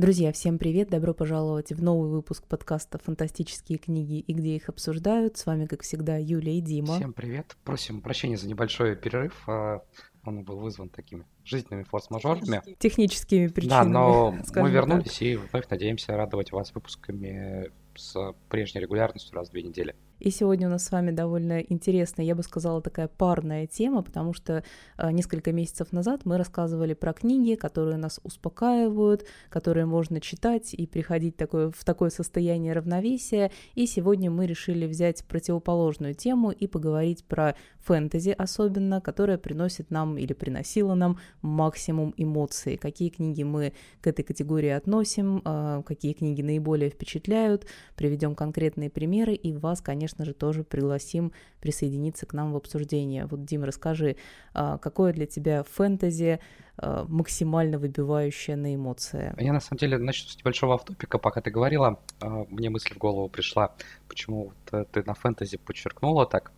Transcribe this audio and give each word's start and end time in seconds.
Друзья, 0.00 0.32
всем 0.32 0.56
привет! 0.56 0.88
Добро 0.88 1.12
пожаловать 1.12 1.72
в 1.72 1.82
новый 1.82 2.08
выпуск 2.08 2.46
подкаста 2.46 2.98
«Фантастические 3.04 3.76
книги 3.76 4.18
и 4.18 4.32
где 4.32 4.56
их 4.56 4.70
обсуждают». 4.70 5.36
С 5.36 5.44
вами, 5.44 5.66
как 5.66 5.82
всегда, 5.82 6.16
Юля 6.16 6.52
и 6.52 6.62
Дима. 6.62 6.96
Всем 6.96 7.12
привет! 7.12 7.54
Просим 7.64 8.00
прощения 8.00 8.38
за 8.38 8.48
небольшой 8.48 8.96
перерыв. 8.96 9.34
А, 9.46 9.82
он 10.24 10.42
был 10.42 10.56
вызван 10.56 10.88
такими 10.88 11.26
жизненными 11.44 11.82
форс-мажорами. 11.82 12.62
Техническими 12.78 13.48
причинами. 13.48 13.84
Да, 13.84 13.84
но 13.84 14.34
мы 14.56 14.70
вернулись 14.70 15.18
так. 15.18 15.22
и 15.22 15.36
вновь 15.36 15.68
надеемся 15.68 16.16
радовать 16.16 16.50
вас 16.50 16.74
выпусками 16.74 17.70
с 17.94 18.34
прежней 18.48 18.80
регулярностью 18.80 19.34
раз 19.34 19.48
в 19.48 19.52
две 19.52 19.64
недели. 19.64 19.94
И 20.20 20.30
сегодня 20.30 20.66
у 20.66 20.70
нас 20.70 20.84
с 20.84 20.92
вами 20.92 21.12
довольно 21.12 21.60
интересная, 21.60 22.26
я 22.26 22.34
бы 22.34 22.42
сказала, 22.42 22.82
такая 22.82 23.08
парная 23.08 23.66
тема, 23.66 24.02
потому 24.02 24.34
что 24.34 24.62
э, 24.98 25.10
несколько 25.10 25.50
месяцев 25.50 25.92
назад 25.92 26.26
мы 26.26 26.36
рассказывали 26.36 26.92
про 26.92 27.14
книги, 27.14 27.54
которые 27.54 27.96
нас 27.96 28.20
успокаивают, 28.22 29.24
которые 29.48 29.86
можно 29.86 30.20
читать 30.20 30.74
и 30.74 30.86
приходить 30.86 31.36
такое, 31.36 31.70
в 31.70 31.84
такое 31.84 32.10
состояние 32.10 32.74
равновесия. 32.74 33.50
И 33.74 33.86
сегодня 33.86 34.30
мы 34.30 34.46
решили 34.46 34.86
взять 34.86 35.24
противоположную 35.24 36.14
тему 36.14 36.50
и 36.50 36.66
поговорить 36.66 37.24
про 37.24 37.54
фэнтези 37.78 38.34
особенно, 38.36 39.00
которая 39.00 39.38
приносит 39.38 39.90
нам 39.90 40.18
или 40.18 40.34
приносила 40.34 40.94
нам 40.94 41.18
максимум 41.40 42.12
эмоций. 42.18 42.76
Какие 42.76 43.08
книги 43.08 43.42
мы 43.42 43.72
к 44.02 44.06
этой 44.06 44.22
категории 44.22 44.68
относим, 44.68 45.40
э, 45.42 45.82
какие 45.86 46.12
книги 46.12 46.42
наиболее 46.42 46.90
впечатляют, 46.90 47.64
приведем 47.96 48.34
конкретные 48.34 48.90
примеры 48.90 49.32
и 49.32 49.54
вас, 49.54 49.80
конечно, 49.80 50.09
конечно 50.10 50.24
же, 50.24 50.34
тоже 50.34 50.64
пригласим 50.64 51.32
присоединиться 51.60 52.26
к 52.26 52.34
нам 52.34 52.52
в 52.52 52.56
обсуждение. 52.56 53.26
Вот, 53.26 53.44
Дим, 53.44 53.64
расскажи, 53.64 54.16
а, 54.54 54.78
какое 54.78 55.12
для 55.12 55.26
тебя 55.26 55.62
фэнтези 55.62 56.40
а, 56.76 57.04
максимально 57.08 57.78
выбивающее 57.78 58.56
на 58.56 58.74
эмоции? 58.74 59.34
Я, 59.38 59.52
на 59.52 59.60
самом 59.60 59.78
деле, 59.78 59.98
начну 59.98 60.28
с 60.28 60.36
небольшого 60.36 60.74
автопика. 60.74 61.18
Пока 61.18 61.40
ты 61.40 61.50
говорила, 61.50 61.98
а, 62.20 62.44
мне 62.48 62.70
мысль 62.70 62.94
в 62.94 62.98
голову 62.98 63.28
пришла, 63.28 63.74
почему 64.08 64.52
э, 64.72 64.84
ты 64.90 65.02
на 65.04 65.14
фэнтези 65.14 65.58
подчеркнула 65.58 66.26
так. 66.26 66.52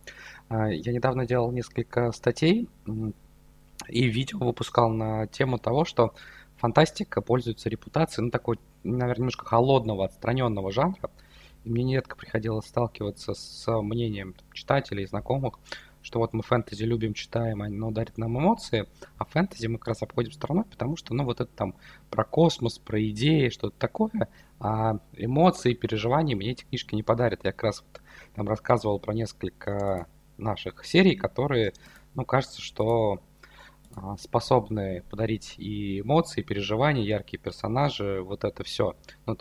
Я 0.49 0.91
недавно 0.93 1.25
делал 1.25 1.51
несколько 1.51 2.11
статей 2.11 2.67
и 3.87 4.07
видео 4.07 4.39
выпускал 4.39 4.89
на 4.89 5.27
тему 5.27 5.57
того, 5.57 5.85
что 5.85 6.13
фантастика 6.57 7.21
пользуется 7.21 7.69
репутацией, 7.69 8.25
ну, 8.25 8.31
такой, 8.31 8.59
наверное, 8.83 9.17
немножко 9.17 9.45
холодного, 9.45 10.05
отстраненного 10.05 10.71
жанра, 10.71 11.09
и 11.63 11.69
мне 11.69 11.83
нередко 11.83 12.15
приходилось 12.15 12.67
сталкиваться 12.67 13.33
с 13.33 13.81
мнением 13.81 14.35
читателей, 14.53 15.05
знакомых, 15.05 15.59
что 16.01 16.19
вот 16.19 16.33
мы 16.33 16.43
фэнтези 16.43 16.83
любим, 16.83 17.13
читаем, 17.13 17.61
оно 17.61 17.89
дарит 17.89 18.17
нам 18.17 18.37
эмоции, 18.37 18.87
а 19.17 19.25
фэнтези 19.25 19.67
мы 19.67 19.77
как 19.77 19.89
раз 19.89 20.03
обходим 20.03 20.33
стороной, 20.33 20.65
потому 20.65 20.97
что, 20.97 21.13
ну, 21.13 21.23
вот 21.23 21.39
это 21.39 21.49
там 21.55 21.75
про 22.09 22.25
космос, 22.25 22.77
про 22.77 23.01
идеи, 23.09 23.49
что-то 23.49 23.75
такое, 23.79 24.29
а 24.59 24.99
эмоции, 25.13 25.73
переживания 25.73 26.35
мне 26.35 26.51
эти 26.51 26.65
книжки 26.65 26.93
не 26.93 27.03
подарят. 27.03 27.45
Я 27.45 27.53
как 27.53 27.63
раз 27.63 27.83
вот 27.87 28.01
там 28.35 28.47
рассказывал 28.47 28.99
про 28.99 29.13
несколько 29.13 30.07
наших 30.37 30.85
серий, 30.85 31.15
которые, 31.15 31.73
ну, 32.15 32.25
кажется, 32.25 32.61
что 32.61 33.21
а, 33.95 34.17
способны 34.17 35.03
подарить 35.09 35.55
и 35.57 36.01
эмоции, 36.01 36.41
и 36.41 36.43
переживания, 36.43 37.03
яркие 37.03 37.39
персонажи, 37.39 38.21
вот 38.21 38.43
это 38.43 38.63
все. 38.63 38.95
Ну, 39.25 39.37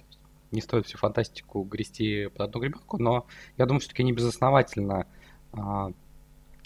не 0.53 0.61
стоит 0.61 0.87
всю 0.87 0.99
фантастику 0.99 1.63
грести 1.63 2.29
под 2.29 2.41
одну 2.41 2.61
гребенку, 2.61 2.99
но 2.99 3.27
я 3.57 3.67
думаю, 3.67 3.81
все-таки 3.81 4.05
не 4.05 4.13
безосновательно 4.13 5.07
а, 5.53 5.91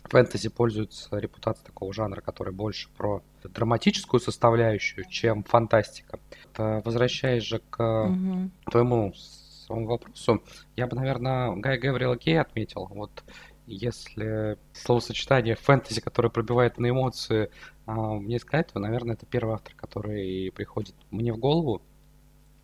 фэнтези 0.09 0.49
пользуется 0.49 1.17
репутацией 1.19 1.67
такого 1.67 1.93
жанра, 1.93 2.21
который 2.21 2.53
больше 2.53 2.89
про 2.97 3.23
драматическую 3.43 4.21
составляющую, 4.21 5.05
чем 5.09 5.45
фантастика. 5.45 6.19
Возвращаясь 6.57 7.45
же 7.45 7.61
к 7.71 8.05
угу. 8.05 8.51
твоему 8.71 9.13
своему 9.15 9.87
вопросу, 9.87 10.43
я 10.77 10.87
бы, 10.87 10.97
наверное, 10.97 11.55
Гай 11.57 11.79
Гаврила 11.79 12.17
Кей 12.17 12.41
отметил. 12.41 12.87
Вот 12.87 13.25
если 13.67 14.59
словосочетание 14.73 15.57
фэнтези, 15.57 16.01
которое 16.01 16.31
пробивает 16.31 16.79
на 16.79 16.91
эмоции, 16.91 17.51
а, 17.85 18.15
мне 18.15 18.39
сказать, 18.39 18.73
то, 18.73 18.79
наверное, 18.79 19.15
это 19.15 19.27
первый 19.27 19.55
автор, 19.55 19.75
который 19.75 20.53
приходит 20.55 20.95
мне 21.11 21.33
в 21.33 21.39
голову. 21.39 21.83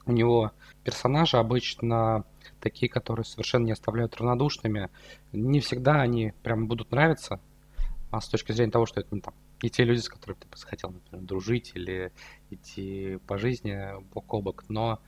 У 0.07 0.13
него 0.13 0.53
персонажи 0.85 1.37
обычно 1.37 2.25
такие, 2.61 2.89
которые 2.89 3.25
совершенно 3.25 3.65
не 3.65 3.73
оставляют 3.73 4.17
равнодушными. 4.17 4.91
Не 5.33 5.61
всегда 5.61 6.01
они 6.01 6.33
прям 6.43 6.67
будут 6.67 6.91
нравиться, 6.91 7.41
а 8.11 8.21
с 8.21 8.29
точки 8.29 8.53
зрения 8.53 8.73
того, 8.73 8.87
что 8.87 9.01
это 9.01 9.15
ну, 9.15 9.21
там, 9.21 9.35
не 9.63 9.71
те 9.71 9.85
люди, 9.85 10.01
с 10.01 10.09
которыми 10.09 10.39
ты 10.39 10.49
бы 10.49 10.57
хотел, 10.57 10.91
например, 10.91 11.25
дружить 11.25 11.73
или 11.75 12.13
идти 12.51 13.19
по 13.27 13.39
жизни 13.39 14.01
бок 14.13 14.35
о 14.35 14.41
бок, 14.41 14.65
но 14.69 15.01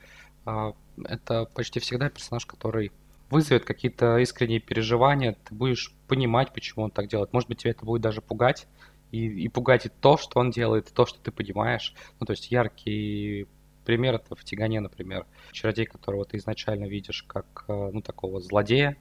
э, 0.45 0.73
это 1.03 1.45
почти 1.45 1.79
всегда 1.79 2.09
персонаж, 2.09 2.45
который 2.45 2.91
вызовет 3.29 3.65
какие-то 3.65 4.17
искренние 4.17 4.59
переживания, 4.59 5.35
ты 5.43 5.53
будешь 5.53 5.93
понимать, 6.07 6.53
почему 6.53 6.85
он 6.85 6.91
так 6.91 7.07
делает. 7.07 7.33
Может 7.33 7.49
быть, 7.49 7.59
тебя 7.59 7.71
это 7.71 7.85
будет 7.85 8.01
даже 8.01 8.21
пугать, 8.21 8.67
и, 9.11 9.25
и 9.27 9.47
пугать 9.49 9.85
и 9.85 9.89
то, 9.89 10.17
что 10.17 10.39
он 10.39 10.51
делает, 10.51 10.89
и 10.89 10.93
то, 10.93 11.05
что 11.05 11.19
ты 11.19 11.31
понимаешь. 11.31 11.93
Ну, 12.19 12.25
то 12.25 12.31
есть 12.33 12.51
яркий 12.51 13.47
пример 13.85 14.15
это 14.15 14.35
в 14.35 14.43
Тигане, 14.43 14.81
например. 14.81 15.25
Чародей, 15.51 15.85
которого 15.85 16.25
ты 16.25 16.37
изначально 16.37 16.85
видишь 16.85 17.23
как, 17.23 17.65
э, 17.67 17.89
ну, 17.93 18.01
такого 18.01 18.41
злодея, 18.41 18.97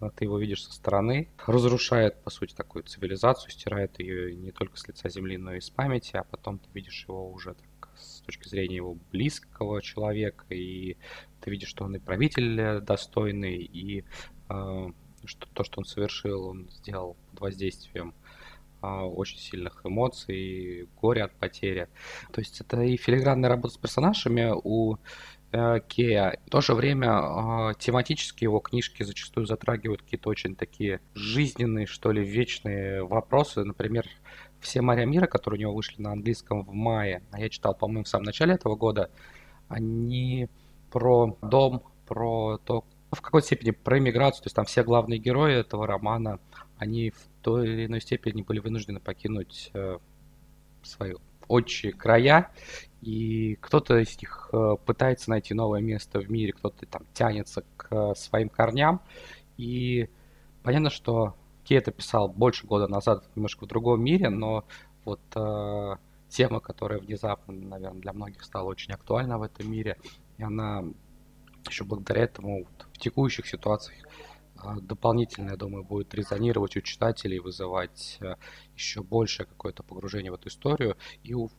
э, 0.00 0.10
ты 0.14 0.24
его 0.24 0.38
видишь 0.38 0.64
со 0.64 0.72
стороны, 0.72 1.28
разрушает, 1.46 2.22
по 2.22 2.30
сути, 2.30 2.54
такую 2.54 2.84
цивилизацию, 2.84 3.50
стирает 3.50 3.98
ее 3.98 4.34
не 4.36 4.52
только 4.52 4.76
с 4.76 4.86
лица 4.86 5.08
земли, 5.08 5.36
но 5.36 5.54
и 5.54 5.60
с 5.60 5.70
памяти, 5.70 6.16
а 6.16 6.24
потом 6.24 6.58
ты 6.58 6.68
видишь 6.74 7.04
его 7.08 7.30
уже 7.30 7.54
так, 7.54 7.90
с 7.96 8.20
точки 8.20 8.48
зрения 8.48 8.76
его 8.76 8.96
близкого 9.10 9.82
человека, 9.82 10.44
и 10.50 10.96
ты 11.40 11.50
видишь, 11.50 11.68
что 11.68 11.84
он 11.84 11.96
и 11.96 11.98
правитель 11.98 12.80
достойный, 12.80 13.56
и 13.56 14.04
э, 14.48 14.90
что 15.24 15.48
то, 15.52 15.64
что 15.64 15.80
он 15.80 15.84
совершил, 15.84 16.46
он 16.46 16.68
сделал 16.70 17.16
под 17.30 17.40
воздействием 17.40 18.14
а, 18.14 18.27
очень 18.86 19.38
сильных 19.38 19.80
эмоций, 19.84 20.88
горя 21.00 21.24
от 21.24 21.32
потери. 21.32 21.88
То 22.32 22.40
есть 22.40 22.60
это 22.60 22.80
и 22.82 22.96
филигранная 22.96 23.48
работа 23.48 23.74
с 23.74 23.76
персонажами 23.76 24.52
у 24.52 24.96
э, 25.52 25.80
Кея. 25.88 26.38
В 26.46 26.50
то 26.50 26.60
же 26.60 26.74
время 26.74 27.08
э, 27.08 27.74
тематически 27.78 28.44
его 28.44 28.60
книжки 28.60 29.02
зачастую 29.02 29.46
затрагивают 29.46 30.02
какие-то 30.02 30.28
очень 30.28 30.54
такие 30.54 31.00
жизненные, 31.14 31.86
что 31.86 32.12
ли, 32.12 32.24
вечные 32.24 33.04
вопросы. 33.04 33.64
Например, 33.64 34.06
«Все 34.60 34.82
моря 34.82 35.04
мира», 35.04 35.26
которые 35.26 35.58
у 35.58 35.60
него 35.62 35.74
вышли 35.74 36.02
на 36.02 36.12
английском 36.12 36.64
в 36.64 36.72
мае, 36.72 37.22
а 37.30 37.40
я 37.40 37.48
читал, 37.48 37.74
по-моему, 37.74 38.04
в 38.04 38.08
самом 38.08 38.24
начале 38.24 38.54
этого 38.54 38.76
года, 38.76 39.10
они 39.68 40.48
про 40.90 41.36
дом, 41.42 41.82
про 42.06 42.58
то, 42.58 42.84
в 43.10 43.20
какой 43.20 43.42
степени 43.42 43.70
про 43.70 43.98
иммиграцию, 43.98 44.42
то 44.42 44.46
есть 44.46 44.56
там 44.56 44.64
все 44.64 44.82
главные 44.82 45.18
герои 45.18 45.54
этого 45.54 45.86
романа, 45.86 46.38
они 46.78 47.10
в 47.10 47.28
той 47.42 47.68
или 47.68 47.86
иной 47.86 48.00
степени 48.00 48.42
были 48.42 48.60
вынуждены 48.60 49.00
покинуть 49.00 49.70
э, 49.74 49.98
свои 50.82 51.14
отчие 51.48 51.92
края, 51.92 52.50
и 53.00 53.56
кто-то 53.60 53.98
из 53.98 54.20
них 54.20 54.50
э, 54.52 54.76
пытается 54.84 55.30
найти 55.30 55.54
новое 55.54 55.80
место 55.80 56.20
в 56.20 56.30
мире, 56.30 56.52
кто-то 56.52 56.86
там 56.86 57.02
тянется 57.14 57.64
к 57.76 57.88
э, 57.90 58.14
своим 58.14 58.48
корням, 58.48 59.00
и 59.56 60.08
понятно, 60.62 60.90
что 60.90 61.34
Кей 61.64 61.78
это 61.78 61.90
писал 61.90 62.28
больше 62.28 62.66
года 62.66 62.88
назад, 62.88 63.24
немножко 63.34 63.64
в 63.64 63.68
другом 63.68 64.02
мире, 64.02 64.30
но 64.30 64.64
вот 65.04 65.20
э, 65.34 65.96
тема, 66.28 66.60
которая 66.60 66.98
внезапно, 66.98 67.52
наверное, 67.54 68.00
для 68.00 68.12
многих 68.12 68.42
стала 68.42 68.68
очень 68.68 68.92
актуальна 68.92 69.38
в 69.38 69.42
этом 69.42 69.70
мире, 69.70 69.96
и 70.38 70.42
она 70.42 70.84
еще 71.68 71.84
благодаря 71.84 72.22
этому 72.22 72.64
вот, 72.64 72.86
в 72.92 72.98
текущих 72.98 73.46
ситуациях 73.46 74.07
дополнительно, 74.80 75.50
я 75.50 75.56
думаю, 75.56 75.84
будет 75.84 76.14
резонировать 76.14 76.76
у 76.76 76.80
читателей, 76.80 77.38
вызывать 77.38 78.18
э, 78.20 78.34
еще 78.74 79.02
большее 79.02 79.46
какое-то 79.46 79.82
погружение 79.82 80.30
в 80.30 80.34
эту 80.34 80.48
историю. 80.48 80.96
И 81.22 81.34
у 81.34 81.50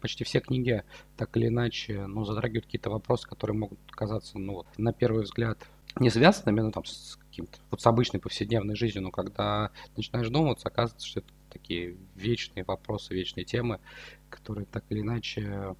почти 0.00 0.24
все 0.24 0.40
книги 0.40 0.82
так 1.16 1.36
или 1.36 1.48
иначе 1.48 2.06
ну, 2.06 2.24
затрагивают 2.24 2.66
какие-то 2.66 2.90
вопросы, 2.90 3.28
которые 3.28 3.56
могут 3.56 3.78
казаться, 3.90 4.38
ну 4.38 4.54
вот, 4.54 4.66
на 4.78 4.92
первый 4.92 5.24
взгляд, 5.24 5.58
не 5.98 6.10
связанными, 6.10 6.60
ну 6.60 6.70
там, 6.70 6.84
с 6.84 7.16
каким-то, 7.16 7.58
вот 7.70 7.80
с 7.80 7.86
обычной 7.86 8.20
повседневной 8.20 8.76
жизнью, 8.76 9.04
но 9.04 9.10
когда 9.10 9.70
начинаешь 9.96 10.28
думать, 10.28 10.60
оказывается, 10.64 11.06
что 11.06 11.20
это 11.20 11.28
такие 11.50 11.96
вечные 12.14 12.64
вопросы, 12.64 13.14
вечные 13.14 13.44
темы, 13.44 13.80
которые 14.28 14.66
так 14.66 14.84
или 14.90 15.00
иначе 15.00 15.74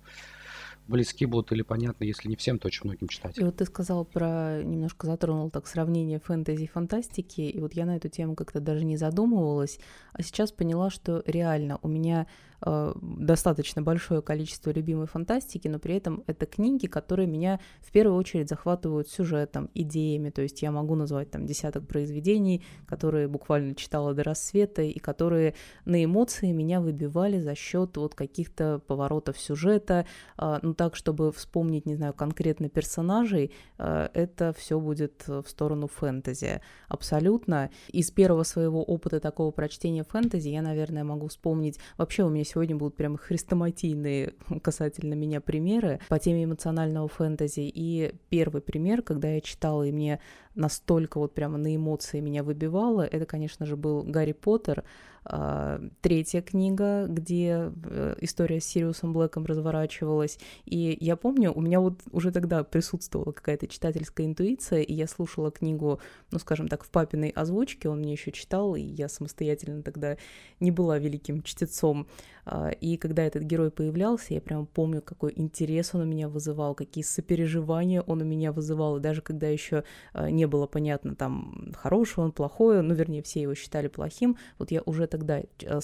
близки 0.88 1.26
будут 1.26 1.52
или 1.52 1.62
понятны, 1.62 2.04
если 2.04 2.28
не 2.28 2.36
всем, 2.36 2.58
то 2.58 2.66
очень 2.66 2.82
многим 2.84 3.08
читателям. 3.08 3.46
И 3.46 3.50
вот 3.50 3.56
ты 3.56 3.64
сказал 3.64 4.04
про, 4.04 4.62
немножко 4.62 5.06
затронул 5.06 5.50
так 5.50 5.66
сравнение 5.66 6.18
фэнтези 6.18 6.64
и 6.64 6.66
фантастики, 6.66 7.42
и 7.42 7.60
вот 7.60 7.74
я 7.74 7.86
на 7.86 7.96
эту 7.96 8.08
тему 8.08 8.34
как-то 8.34 8.60
даже 8.60 8.84
не 8.84 8.96
задумывалась, 8.96 9.78
а 10.12 10.22
сейчас 10.22 10.50
поняла, 10.50 10.90
что 10.90 11.22
реально 11.26 11.78
у 11.82 11.88
меня 11.88 12.26
э, 12.62 12.92
достаточно 13.02 13.82
большое 13.82 14.22
количество 14.22 14.70
любимой 14.70 15.06
фантастики, 15.06 15.68
но 15.68 15.78
при 15.78 15.96
этом 15.96 16.24
это 16.26 16.46
книги, 16.46 16.86
которые 16.86 17.26
меня 17.26 17.60
в 17.80 17.90
первую 17.90 18.16
очередь 18.18 18.48
захватывают 18.48 19.08
сюжетом, 19.08 19.70
идеями, 19.74 20.30
то 20.30 20.42
есть 20.42 20.62
я 20.62 20.70
могу 20.70 20.94
назвать 20.94 21.30
там 21.30 21.46
десяток 21.46 21.86
произведений, 21.86 22.64
которые 22.86 23.28
буквально 23.28 23.74
читала 23.74 24.14
до 24.14 24.22
рассвета 24.22 24.82
и 24.82 24.98
которые 24.98 25.54
на 25.84 26.04
эмоции 26.04 26.52
меня 26.52 26.80
выбивали 26.80 27.40
за 27.40 27.54
счет 27.54 27.96
вот 27.96 28.14
каких-то 28.14 28.80
поворотов 28.86 29.38
сюжета, 29.38 30.06
э, 30.38 30.58
ну 30.62 30.74
так, 30.74 30.96
чтобы 30.96 31.32
вспомнить, 31.32 31.86
не 31.86 31.94
знаю, 31.94 32.14
конкретно 32.14 32.68
персонажей, 32.68 33.52
э, 33.78 34.08
это 34.14 34.52
все 34.56 34.80
будет 34.80 35.26
в 35.26 35.44
сторону 35.46 35.86
фэнтези. 35.86 36.60
Абсолютно. 36.88 37.70
Из 37.88 38.10
первого 38.10 38.42
своего 38.42 38.82
опыта 38.82 39.20
такого 39.20 39.50
прочтения 39.50 40.04
фэнтези 40.04 40.48
я, 40.48 40.62
наверное, 40.62 41.04
могу 41.04 41.28
вспомнить... 41.28 41.78
Вообще 41.96 42.24
у 42.24 42.28
меня 42.28 42.44
сегодня 42.48 42.76
будут 42.76 42.96
прямо 42.96 43.18
хрестоматийные 43.18 44.34
касательно 44.62 45.14
меня 45.14 45.40
примеры 45.40 46.00
по 46.08 46.18
теме 46.18 46.44
эмоционального 46.44 47.08
фэнтези. 47.08 47.70
И 47.72 48.14
первый 48.28 48.62
пример, 48.62 49.02
когда 49.02 49.28
я 49.28 49.40
читала, 49.40 49.84
и 49.84 49.92
мне 49.92 50.20
настолько 50.54 51.18
вот 51.18 51.34
прямо 51.34 51.58
на 51.58 51.74
эмоции 51.74 52.20
меня 52.20 52.42
выбивало, 52.42 53.02
это, 53.02 53.26
конечно 53.26 53.66
же, 53.66 53.76
был 53.76 54.02
Гарри 54.02 54.32
Поттер, 54.32 54.84
а, 55.30 55.78
третья 56.00 56.40
книга, 56.40 57.06
где 57.06 57.70
э, 57.84 58.16
история 58.20 58.60
с 58.60 58.64
Сириусом 58.64 59.12
Блэком 59.12 59.44
разворачивалась. 59.44 60.38
И 60.64 60.96
я 61.00 61.16
помню, 61.16 61.52
у 61.52 61.60
меня 61.60 61.80
вот 61.80 62.00
уже 62.12 62.32
тогда 62.32 62.64
присутствовала 62.64 63.32
какая-то 63.32 63.66
читательская 63.66 64.26
интуиция, 64.26 64.80
и 64.80 64.94
я 64.94 65.06
слушала 65.06 65.50
книгу, 65.50 66.00
ну, 66.30 66.38
скажем 66.38 66.68
так, 66.68 66.82
в 66.82 66.90
папиной 66.90 67.28
озвучке, 67.28 67.90
он 67.90 67.98
мне 67.98 68.12
еще 68.12 68.32
читал, 68.32 68.74
и 68.74 68.80
я 68.80 69.10
самостоятельно 69.10 69.82
тогда 69.82 70.16
не 70.60 70.70
была 70.70 70.98
великим 70.98 71.42
чтецом. 71.42 72.06
А, 72.50 72.70
и 72.70 72.96
когда 72.96 73.24
этот 73.24 73.42
герой 73.42 73.70
появлялся, 73.70 74.32
я 74.32 74.40
прям 74.40 74.64
помню, 74.64 75.02
какой 75.02 75.34
интерес 75.36 75.94
он 75.94 76.00
у 76.00 76.04
меня 76.04 76.28
вызывал, 76.28 76.74
какие 76.74 77.04
сопереживания 77.04 78.00
он 78.00 78.22
у 78.22 78.24
меня 78.24 78.52
вызывал. 78.52 78.96
И 78.96 79.00
даже 79.00 79.20
когда 79.20 79.48
еще 79.48 79.84
а, 80.14 80.30
не 80.30 80.46
было 80.46 80.66
понятно, 80.66 81.14
там, 81.14 81.72
хороший 81.76 82.24
он, 82.24 82.32
плохой, 82.32 82.82
ну, 82.82 82.94
вернее, 82.94 83.22
все 83.22 83.42
его 83.42 83.54
считали 83.54 83.88
плохим, 83.88 84.38
вот 84.58 84.70
я 84.70 84.80
уже 84.86 85.06
тогда, 85.06 85.40
э, 85.40 85.80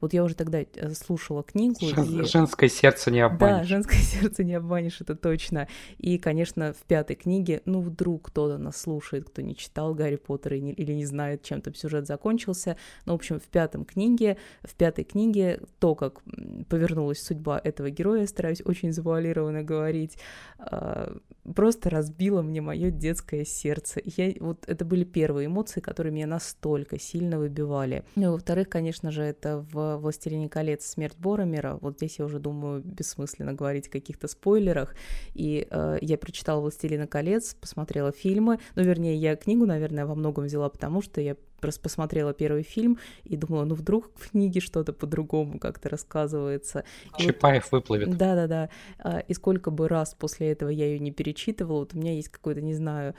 вот 0.00 0.12
я 0.12 0.24
уже 0.24 0.34
тогда 0.34 0.60
слушала 0.94 1.44
книгу. 1.44 1.76
Жен, 1.80 2.22
и... 2.22 2.24
Женское 2.24 2.68
сердце 2.68 3.12
не 3.12 3.20
обманешь. 3.20 3.58
Да, 3.58 3.64
женское 3.64 3.98
сердце 3.98 4.42
не 4.42 4.54
обманешь, 4.54 5.00
это 5.00 5.14
точно. 5.14 5.68
И, 5.98 6.18
конечно, 6.18 6.72
в 6.72 6.82
пятой 6.86 7.14
книге, 7.14 7.62
ну, 7.66 7.80
вдруг 7.80 8.30
кто-то 8.30 8.58
нас 8.58 8.80
слушает, 8.80 9.28
кто 9.28 9.42
не 9.42 9.54
читал 9.54 9.94
Гарри 9.94 10.16
Поттера 10.16 10.56
или 10.56 10.92
не 10.92 11.06
знает, 11.06 11.42
чем 11.42 11.60
там 11.60 11.74
сюжет 11.74 12.08
закончился. 12.08 12.76
Ну, 13.06 13.12
в 13.12 13.16
общем, 13.16 13.38
в 13.38 13.44
пятом 13.44 13.84
книге, 13.84 14.38
в 14.62 14.74
пятой 14.74 15.04
книге 15.04 15.60
то, 15.84 15.94
как 15.94 16.22
повернулась 16.70 17.22
судьба 17.22 17.60
этого 17.62 17.90
героя, 17.90 18.26
стараюсь 18.26 18.62
очень 18.64 18.90
завуалированно 18.90 19.62
говорить, 19.62 20.16
а, 20.58 21.14
просто 21.54 21.90
разбило 21.90 22.40
мне 22.40 22.62
мое 22.62 22.90
детское 22.90 23.44
сердце. 23.44 24.00
Я, 24.02 24.32
вот 24.40 24.64
это 24.66 24.82
были 24.86 25.04
первые 25.04 25.44
эмоции, 25.44 25.80
которые 25.80 26.10
меня 26.10 26.26
настолько 26.26 26.98
сильно 26.98 27.38
выбивали. 27.38 28.02
Ну, 28.16 28.32
во-вторых, 28.32 28.70
конечно 28.70 29.10
же, 29.10 29.24
это 29.24 29.58
в 29.58 29.98
«Властелине 29.98 30.48
колец. 30.48 30.86
Смерть 30.86 31.18
Боромера». 31.18 31.76
Вот 31.82 31.98
здесь 31.98 32.18
я 32.18 32.24
уже 32.24 32.38
думаю, 32.38 32.80
бессмысленно 32.82 33.52
говорить 33.52 33.88
о 33.88 33.90
каких-то 33.90 34.26
спойлерах. 34.26 34.94
И 35.34 35.68
э, 35.70 35.98
я 36.00 36.16
прочитала 36.16 36.62
«Властелина 36.62 37.06
колец», 37.06 37.52
посмотрела 37.60 38.10
фильмы. 38.10 38.58
Ну, 38.74 38.82
вернее, 38.84 39.16
я 39.16 39.36
книгу, 39.36 39.66
наверное, 39.66 40.06
во 40.06 40.14
многом 40.14 40.46
взяла, 40.46 40.70
потому 40.70 41.02
что 41.02 41.20
я 41.20 41.36
просто 41.64 41.80
посмотрела 41.80 42.34
первый 42.34 42.62
фильм 42.62 42.98
и 43.24 43.38
думала, 43.38 43.64
ну 43.64 43.74
вдруг 43.74 44.10
в 44.16 44.30
книге 44.30 44.60
что-то 44.60 44.92
по-другому 44.92 45.58
как-то 45.58 45.88
рассказывается. 45.88 46.84
Чапаев 47.16 47.72
вот, 47.72 47.72
выплывет. 47.72 48.18
Да-да-да. 48.18 48.68
А, 48.98 49.20
и 49.20 49.32
сколько 49.32 49.70
бы 49.70 49.88
раз 49.88 50.14
после 50.14 50.52
этого 50.52 50.68
я 50.68 50.84
ее 50.84 50.98
не 50.98 51.10
перечитывала, 51.10 51.78
вот 51.78 51.94
у 51.94 51.98
меня 51.98 52.12
есть 52.12 52.28
какой-то, 52.28 52.60
не 52.60 52.74
знаю, 52.74 53.14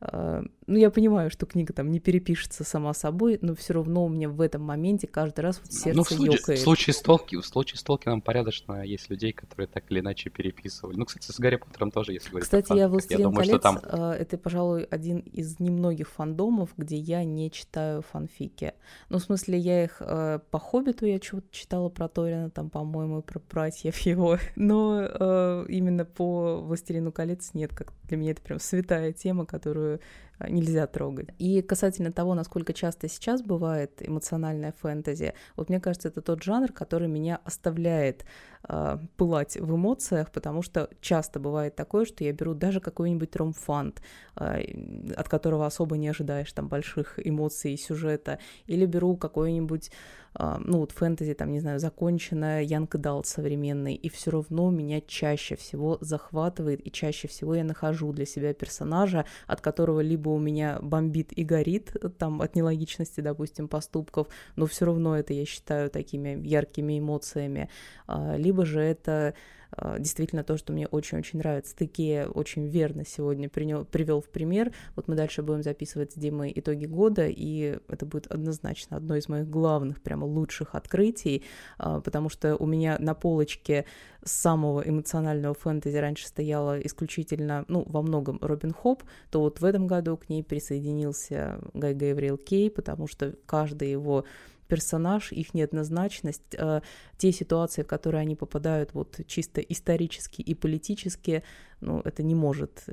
а, 0.00 0.42
ну, 0.70 0.78
я 0.78 0.90
понимаю, 0.90 1.30
что 1.30 1.46
книга 1.46 1.72
там 1.72 1.90
не 1.90 1.98
перепишется 1.98 2.62
сама 2.62 2.94
собой, 2.94 3.38
но 3.42 3.56
все 3.56 3.74
равно 3.74 4.04
у 4.04 4.08
меня 4.08 4.28
в 4.28 4.40
этом 4.40 4.62
моменте 4.62 5.08
каждый 5.08 5.40
раз 5.40 5.60
вот 5.60 5.72
сердце 5.72 5.96
ну, 5.96 6.04
в 6.04 6.08
случае, 6.08 6.36
ёкает. 6.36 6.60
В 6.60 6.62
случае, 6.62 6.94
с 6.94 7.00
Толки, 7.02 7.36
в 7.36 7.44
случае 7.44 7.78
с 7.78 7.82
Толкином 7.82 8.22
порядочно 8.22 8.84
есть 8.84 9.10
людей, 9.10 9.32
которые 9.32 9.66
так 9.66 9.90
или 9.90 9.98
иначе 9.98 10.30
переписывали. 10.30 10.96
Ну, 10.96 11.06
кстати, 11.06 11.32
с 11.32 11.40
Гарри 11.40 11.56
Поттером 11.56 11.90
тоже, 11.90 12.12
если 12.12 12.30
говорить 12.30 12.44
Кстати, 12.44 12.72
я 12.72 12.88
«Властелин 12.88 13.18
я 13.18 13.24
думаю, 13.24 13.46
колец» 13.46 13.62
там... 13.62 13.80
А, 13.82 14.14
это, 14.14 14.38
пожалуй, 14.38 14.84
один 14.84 15.18
из 15.18 15.58
немногих 15.58 16.08
фандомов, 16.08 16.70
где 16.76 16.96
я 16.96 17.24
не 17.24 17.50
читаю 17.50 18.02
фанфики. 18.02 18.74
Ну, 19.08 19.18
в 19.18 19.22
смысле, 19.22 19.58
я 19.58 19.82
их 19.82 19.96
а, 19.98 20.38
по 20.38 20.60
«Хоббиту» 20.60 21.04
я 21.04 21.18
чего-то 21.18 21.48
читала 21.50 21.88
про 21.88 22.06
Торина, 22.06 22.48
там, 22.48 22.70
по-моему, 22.70 23.22
про 23.22 23.40
братьев 23.50 23.98
его, 23.98 24.38
но 24.54 25.64
именно 25.68 26.04
по 26.04 26.60
«Властелину 26.60 27.10
колец» 27.10 27.50
нет, 27.54 27.74
как 27.74 27.92
для 28.04 28.16
меня 28.16 28.32
это 28.32 28.42
прям 28.42 28.60
святая 28.60 29.12
тема, 29.12 29.46
которую 29.46 30.00
а, 30.40 30.48
нельзя 30.60 30.86
трогать. 30.86 31.28
И 31.38 31.62
касательно 31.62 32.12
того, 32.12 32.34
насколько 32.34 32.72
часто 32.72 33.08
сейчас 33.08 33.42
бывает 33.42 34.00
эмоциональная 34.00 34.72
фэнтези, 34.80 35.34
вот 35.56 35.68
мне 35.68 35.80
кажется, 35.80 36.08
это 36.08 36.22
тот 36.22 36.42
жанр, 36.42 36.72
который 36.72 37.08
меня 37.08 37.40
оставляет 37.44 38.24
э, 38.68 38.98
пылать 39.16 39.56
в 39.56 39.74
эмоциях, 39.74 40.30
потому 40.30 40.62
что 40.62 40.88
часто 41.00 41.40
бывает 41.40 41.76
такое, 41.76 42.04
что 42.04 42.24
я 42.24 42.32
беру 42.32 42.54
даже 42.54 42.80
какой-нибудь 42.80 43.34
ромфант, 43.36 44.02
э, 44.36 45.12
от 45.16 45.28
которого 45.28 45.66
особо 45.66 45.96
не 45.96 46.08
ожидаешь 46.08 46.52
там 46.52 46.68
больших 46.68 47.18
эмоций 47.22 47.74
и 47.74 47.76
сюжета, 47.76 48.38
или 48.66 48.86
беру 48.86 49.16
какой-нибудь 49.16 49.90
а, 50.32 50.60
ну 50.64 50.78
вот 50.78 50.92
фэнтези, 50.92 51.34
там, 51.34 51.50
не 51.50 51.60
знаю, 51.60 51.80
законченная 51.80 52.62
Янг 52.62 52.96
Далт 52.96 53.26
современный, 53.26 53.94
и 53.94 54.08
все 54.08 54.30
равно 54.30 54.70
меня 54.70 55.00
чаще 55.00 55.56
всего 55.56 55.98
захватывает, 56.00 56.86
и 56.86 56.90
чаще 56.90 57.26
всего 57.26 57.54
я 57.54 57.64
нахожу 57.64 58.12
для 58.12 58.26
себя 58.26 58.54
персонажа, 58.54 59.24
от 59.46 59.60
которого 59.60 60.00
либо 60.00 60.28
у 60.28 60.38
меня 60.38 60.78
бомбит 60.80 61.32
и 61.36 61.42
горит, 61.42 61.96
там, 62.18 62.42
от 62.42 62.54
нелогичности, 62.54 63.20
допустим, 63.20 63.66
поступков, 63.66 64.28
но 64.54 64.66
все 64.66 64.84
равно 64.84 65.18
это 65.18 65.32
я 65.32 65.44
считаю 65.44 65.90
такими 65.90 66.40
яркими 66.46 66.98
эмоциями, 66.98 67.68
а, 68.06 68.36
либо 68.50 68.66
же 68.66 68.80
это 68.80 69.34
а, 69.70 70.00
действительно 70.00 70.42
то, 70.42 70.56
что 70.56 70.72
мне 70.72 70.88
очень-очень 70.88 71.38
нравится. 71.38 71.76
Таки 71.76 72.24
очень 72.34 72.66
верно 72.66 73.04
сегодня 73.06 73.48
привел 73.48 74.20
в 74.20 74.28
пример. 74.28 74.72
Вот 74.96 75.06
мы 75.06 75.14
дальше 75.14 75.42
будем 75.42 75.62
записывать 75.62 76.12
с 76.12 76.14
Димой 76.16 76.52
итоги 76.52 76.86
года, 76.86 77.26
и 77.28 77.78
это 77.86 78.06
будет 78.06 78.26
однозначно 78.26 78.96
одно 78.96 79.14
из 79.14 79.28
моих 79.28 79.48
главных, 79.48 80.02
прямо 80.02 80.24
лучших 80.24 80.74
открытий, 80.74 81.44
а, 81.78 82.00
потому 82.00 82.28
что 82.28 82.56
у 82.56 82.66
меня 82.66 82.96
на 82.98 83.14
полочке 83.14 83.84
самого 84.24 84.80
эмоционального 84.80 85.54
фэнтези 85.54 85.96
раньше 85.96 86.26
стояла 86.26 86.80
исключительно, 86.80 87.64
ну, 87.68 87.84
во 87.86 88.02
многом 88.02 88.38
Робин 88.40 88.72
Хоп, 88.72 89.04
то 89.30 89.40
вот 89.40 89.60
в 89.60 89.64
этом 89.64 89.86
году 89.86 90.16
к 90.16 90.28
ней 90.28 90.42
присоединился 90.42 91.60
Гай 91.72 91.94
Гавриэл 91.94 92.36
Кей, 92.36 92.68
потому 92.68 93.06
что 93.06 93.36
каждый 93.46 93.92
его 93.92 94.24
персонаж, 94.70 95.32
их 95.32 95.54
неоднозначность, 95.54 96.54
э, 96.54 96.80
те 97.18 97.32
ситуации, 97.32 97.82
в 97.82 97.86
которые 97.86 98.22
они 98.22 98.36
попадают 98.36 98.94
вот 98.94 99.20
чисто 99.26 99.60
исторически 99.60 100.40
и 100.40 100.54
политически, 100.54 101.42
ну, 101.80 102.00
это 102.04 102.22
не 102.22 102.34
может 102.34 102.84
э, 102.86 102.92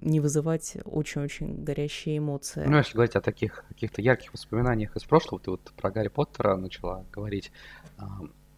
не 0.00 0.20
вызывать 0.20 0.78
очень-очень 0.84 1.64
горящие 1.64 2.18
эмоции. 2.18 2.64
Ну, 2.66 2.78
если 2.78 2.94
говорить 2.94 3.16
о 3.16 3.20
таких 3.20 3.64
каких-то 3.68 4.02
ярких 4.02 4.32
воспоминаниях 4.32 4.96
из 4.96 5.04
прошлого, 5.04 5.40
ты 5.40 5.50
вот 5.50 5.72
про 5.76 5.90
Гарри 5.90 6.08
Поттера 6.08 6.56
начала 6.56 7.04
говорить. 7.12 7.52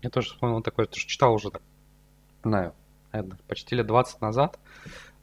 Я 0.03 0.11
тоже 0.11 0.29
вспомнил 0.29 0.63
такое, 0.63 0.87
что 0.87 0.97
читал 0.97 1.35
уже, 1.35 1.51
так, 1.51 1.63
знаю, 2.45 2.73
наверное, 3.13 3.39
почти 3.49 3.77
лет 3.77 3.87
20 3.87 4.21
назад. 4.21 4.59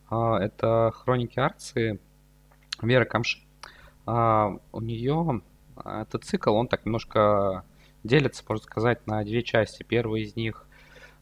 Это 0.09 0.91
«Хроники 0.93 1.39
Арции» 1.39 1.99
Веры 2.81 3.05
Камши. 3.05 3.39
У 4.05 4.81
нее 4.81 5.41
этот 5.85 6.23
цикл, 6.23 6.53
он 6.55 6.67
так 6.67 6.85
немножко 6.85 7.63
делится, 8.03 8.43
можно 8.47 8.63
сказать, 8.63 9.05
на 9.07 9.23
две 9.23 9.43
части. 9.43 9.83
Первая 9.83 10.21
из 10.21 10.35
них, 10.35 10.65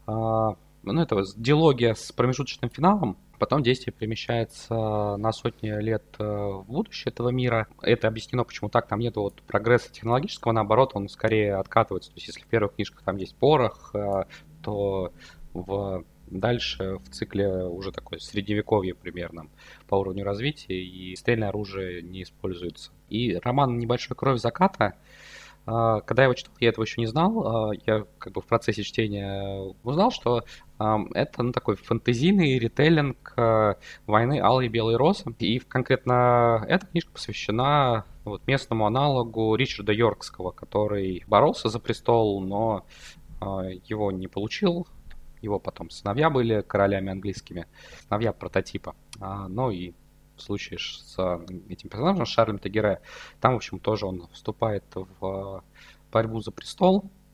а, 0.08 0.56
ну, 0.84 1.02
это 1.02 1.22
диалогия 1.36 1.94
с 1.94 2.12
промежуточным 2.12 2.70
финалом, 2.70 3.18
Потом 3.38 3.64
действие 3.64 3.94
перемещается 3.94 5.18
на 5.18 5.32
сотни 5.34 5.70
лет 5.82 6.04
э, 6.20 6.24
в 6.24 6.64
будущее 6.68 7.12
этого 7.12 7.30
мира. 7.30 7.68
Это 7.82 8.08
объяснено, 8.08 8.44
почему 8.44 8.70
так. 8.70 8.88
Там 8.88 9.00
нет 9.00 9.18
вот 9.18 9.42
прогресса 9.42 9.92
технологического, 9.92 10.54
наоборот, 10.54 10.92
он 10.94 11.10
скорее 11.10 11.56
откатывается. 11.56 12.12
То 12.12 12.16
есть, 12.16 12.28
если 12.28 12.42
в 12.42 12.48
первых 12.48 12.76
книжках 12.76 13.02
там 13.04 13.18
есть 13.18 13.36
порох, 13.36 13.92
э, 13.94 14.24
то 14.62 15.12
в 15.54 16.04
дальше 16.28 16.98
в 16.98 17.10
цикле 17.10 17.66
уже 17.66 17.92
такой 17.92 18.20
средневековье 18.20 18.94
примерно 18.94 19.48
по 19.88 19.96
уровню 19.96 20.24
развития, 20.24 20.82
и 20.82 21.16
стрельное 21.16 21.50
оружие 21.50 22.02
не 22.02 22.24
используется. 22.24 22.92
И 23.10 23.36
роман 23.36 23.78
«Небольшой 23.78 24.16
кровь 24.16 24.40
заката», 24.40 24.96
а, 25.68 26.02
когда 26.02 26.24
я 26.24 26.26
его 26.26 26.36
читал, 26.36 26.54
я 26.60 26.70
этого 26.70 26.86
еще 26.86 27.02
не 27.02 27.08
знал. 27.08 27.70
А, 27.70 27.72
я 27.86 28.06
как 28.20 28.34
бы 28.34 28.42
в 28.42 28.46
процессе 28.46 28.84
чтения 28.84 29.74
узнал, 29.84 30.12
что 30.12 30.44
это 30.78 31.42
ну, 31.42 31.54
такой 31.54 31.78
фэнтезийный 31.78 32.60
ритейлинг 32.60 33.34
войны 34.06 34.42
Алой 34.42 34.66
и 34.66 34.70
Белой 34.70 34.98
Розы. 34.98 35.24
И 35.40 35.60
конкретно 35.60 36.66
эта 36.68 36.86
книжка 36.86 37.14
посвящена 37.14 38.04
вот, 38.26 38.46
местному 38.46 38.86
аналогу 38.86 39.56
Ричарда 39.56 39.94
Йоркского, 39.94 40.52
который 40.52 41.24
боролся 41.28 41.70
за 41.70 41.80
престол, 41.80 42.42
но 42.42 42.86
его 43.40 44.12
не 44.12 44.28
получил, 44.28 44.86
его 45.42 45.60
потом 45.60 45.90
сыновья 45.90 46.30
были 46.30 46.62
королями 46.62 47.12
английскими, 47.12 47.68
сыновья 48.08 48.34
прототипа. 48.34 48.96
Но 49.20 49.72
и 49.72 49.94
в 50.36 50.42
случае 50.42 50.80
с 50.80 51.18
этим 51.70 51.90
персонажем, 51.90 52.26
Шарлем 52.26 52.60
Тагере, 52.60 53.02
там, 53.40 53.54
в 53.54 53.58
общем, 53.58 53.80
тоже 53.80 54.06
он 54.06 54.28
вступает 54.34 54.84
в 54.94 55.64
борьбу 56.12 56.42
за 56.42 56.52
престол, 56.52 57.06
а, 57.06 57.25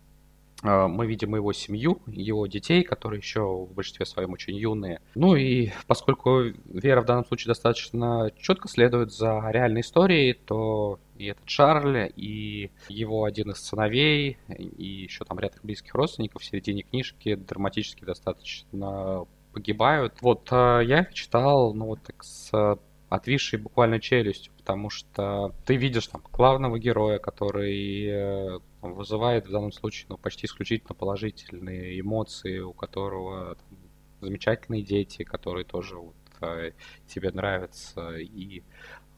мы 0.61 1.07
видим 1.07 1.35
его 1.35 1.53
семью, 1.53 2.01
его 2.07 2.45
детей, 2.47 2.83
которые 2.83 3.19
еще 3.19 3.41
в 3.41 3.73
большинстве 3.73 4.05
своем 4.05 4.33
очень 4.33 4.55
юные. 4.55 5.01
Ну 5.15 5.35
и 5.35 5.71
поскольку 5.87 6.41
Вера 6.65 7.01
в 7.01 7.05
данном 7.05 7.25
случае 7.25 7.47
достаточно 7.47 8.31
четко 8.37 8.67
следует 8.67 9.11
за 9.11 9.49
реальной 9.49 9.81
историей, 9.81 10.33
то 10.33 10.99
и 11.17 11.25
этот 11.25 11.47
Шарль, 11.47 12.11
и 12.15 12.71
его 12.89 13.25
один 13.25 13.51
из 13.51 13.57
сыновей, 13.57 14.37
и 14.47 14.85
еще 14.85 15.23
там 15.23 15.39
ряд 15.39 15.55
их 15.55 15.63
близких 15.63 15.93
родственников 15.93 16.41
в 16.41 16.45
середине 16.45 16.83
книжки 16.83 17.35
драматически 17.35 18.03
достаточно 18.05 19.25
погибают. 19.53 20.15
Вот 20.21 20.47
а, 20.51 20.79
я 20.79 21.05
читал, 21.05 21.73
ну 21.73 21.85
вот 21.85 22.01
так 22.03 22.23
с 22.23 22.77
отвисшей 23.09 23.59
буквально 23.59 23.99
челюстью, 23.99 24.53
потому 24.57 24.89
что 24.89 25.53
ты 25.65 25.75
видишь 25.75 26.07
там 26.07 26.23
главного 26.31 26.79
героя, 26.79 27.19
который 27.19 28.05
э, 28.05 28.59
вызывает 28.81 29.47
в 29.47 29.51
данном 29.51 29.71
случае 29.71 30.07
ну, 30.09 30.17
почти 30.17 30.47
исключительно 30.47 30.95
положительные 30.95 31.99
эмоции, 31.99 32.59
у 32.59 32.73
которого 32.73 33.55
там, 33.55 33.77
замечательные 34.21 34.83
дети, 34.83 35.23
которые 35.23 35.65
тоже 35.65 35.97
вот, 35.97 36.15
э, 36.41 36.71
тебе 37.07 37.31
нравятся, 37.31 38.17
и 38.17 38.63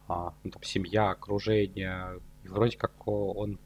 а, 0.08 0.34
ну, 0.44 0.52
там, 0.52 0.64
семья, 0.64 1.12
окружение. 1.12 2.20
И 2.44 2.48
вроде 2.48 2.78
как 2.78 3.08
он 3.08 3.60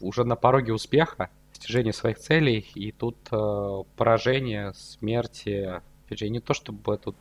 уже 0.00 0.24
на 0.24 0.36
пороге 0.36 0.72
успеха, 0.72 1.30
достижения 1.50 1.92
своих 1.92 2.18
целей, 2.18 2.68
и 2.74 2.92
тут 2.92 3.16
э, 3.30 3.82
поражение, 3.96 4.74
смерти. 4.74 5.80
Опять 6.04 6.18
же, 6.18 6.28
не 6.28 6.40
то 6.40 6.54
чтобы 6.54 6.98
тут 6.98 7.16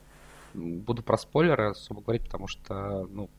буду 0.53 1.03
про 1.03 1.17
спойлеры 1.17 1.69
особо 1.69 2.01
говорить, 2.01 2.23
потому 2.23 2.47
что, 2.47 3.07
ну, 3.11 3.29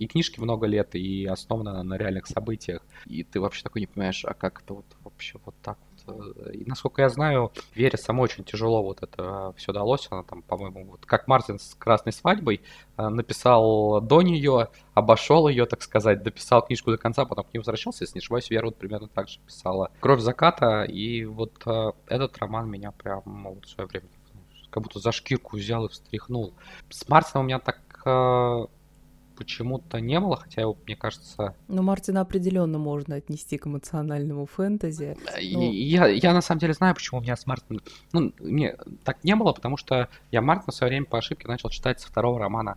и 0.00 0.06
книжки 0.06 0.40
много 0.40 0.66
лет, 0.66 0.94
и 0.94 1.26
основана 1.26 1.82
на 1.82 1.98
реальных 1.98 2.26
событиях. 2.26 2.82
И 3.04 3.22
ты 3.22 3.38
вообще 3.38 3.62
такой 3.62 3.82
не 3.82 3.86
понимаешь, 3.86 4.24
а 4.24 4.32
как 4.32 4.62
это 4.62 4.72
вот 4.72 4.86
вообще 5.04 5.38
вот 5.44 5.54
так 5.62 5.76
вот. 6.06 6.36
Э, 6.46 6.52
и 6.52 6.64
насколько 6.64 7.02
я 7.02 7.10
знаю, 7.10 7.52
Вере 7.74 7.98
самой 7.98 8.24
очень 8.24 8.42
тяжело 8.42 8.82
вот 8.82 9.02
это 9.02 9.52
все 9.58 9.72
далось. 9.74 10.08
Она 10.10 10.22
там, 10.22 10.40
по-моему, 10.40 10.86
вот 10.86 11.04
как 11.04 11.28
Мартин 11.28 11.58
с 11.58 11.74
красной 11.74 12.14
свадьбой 12.14 12.62
э, 12.96 13.08
написал 13.08 14.00
до 14.00 14.22
нее, 14.22 14.68
обошел 14.94 15.48
ее, 15.48 15.66
так 15.66 15.82
сказать, 15.82 16.22
дописал 16.22 16.64
книжку 16.64 16.90
до 16.90 16.96
конца, 16.96 17.26
потом 17.26 17.44
к 17.44 17.52
ней 17.52 17.58
возвращался, 17.58 18.04
если 18.04 18.16
не 18.16 18.20
ошибаюсь, 18.20 18.48
Вера 18.48 18.66
вот 18.66 18.76
примерно 18.76 19.08
так 19.08 19.28
же 19.28 19.38
писала. 19.40 19.90
Кровь 20.00 20.20
заката, 20.20 20.84
и 20.84 21.26
вот 21.26 21.52
э, 21.66 21.92
этот 22.06 22.38
роман 22.38 22.70
меня 22.70 22.90
прям 22.92 23.22
в 23.60 23.66
свое 23.66 23.86
время 23.86 24.08
как 24.70 24.82
будто 24.84 24.98
за 24.98 25.12
шкирку 25.12 25.58
взял 25.58 25.84
и 25.84 25.88
встряхнул. 25.90 26.54
С 26.88 27.06
Мартином 27.06 27.44
у 27.44 27.48
меня 27.48 27.58
так 27.58 27.80
почему-то 29.40 30.00
не 30.00 30.20
было, 30.20 30.36
хотя 30.36 30.60
его, 30.60 30.76
мне 30.84 30.94
кажется... 30.96 31.54
Ну, 31.66 31.80
Мартина 31.82 32.20
определенно 32.20 32.78
можно 32.78 33.14
отнести 33.14 33.56
к 33.56 33.66
эмоциональному 33.66 34.44
фэнтези. 34.44 35.16
Но... 35.24 35.62
Я, 35.62 36.08
я 36.08 36.34
на 36.34 36.42
самом 36.42 36.60
деле 36.60 36.74
знаю, 36.74 36.94
почему 36.94 37.20
у 37.20 37.22
меня 37.22 37.36
с 37.36 37.46
Мартином... 37.46 37.82
Ну, 38.12 38.34
мне 38.38 38.76
так 39.02 39.24
не 39.24 39.34
было, 39.34 39.54
потому 39.54 39.78
что 39.78 40.10
я 40.30 40.42
Мартина 40.42 40.72
в 40.72 40.74
свое 40.74 40.90
время 40.90 41.06
по 41.06 41.16
ошибке 41.16 41.48
начал 41.48 41.70
читать 41.70 42.00
со 42.00 42.08
второго 42.08 42.38
романа. 42.38 42.76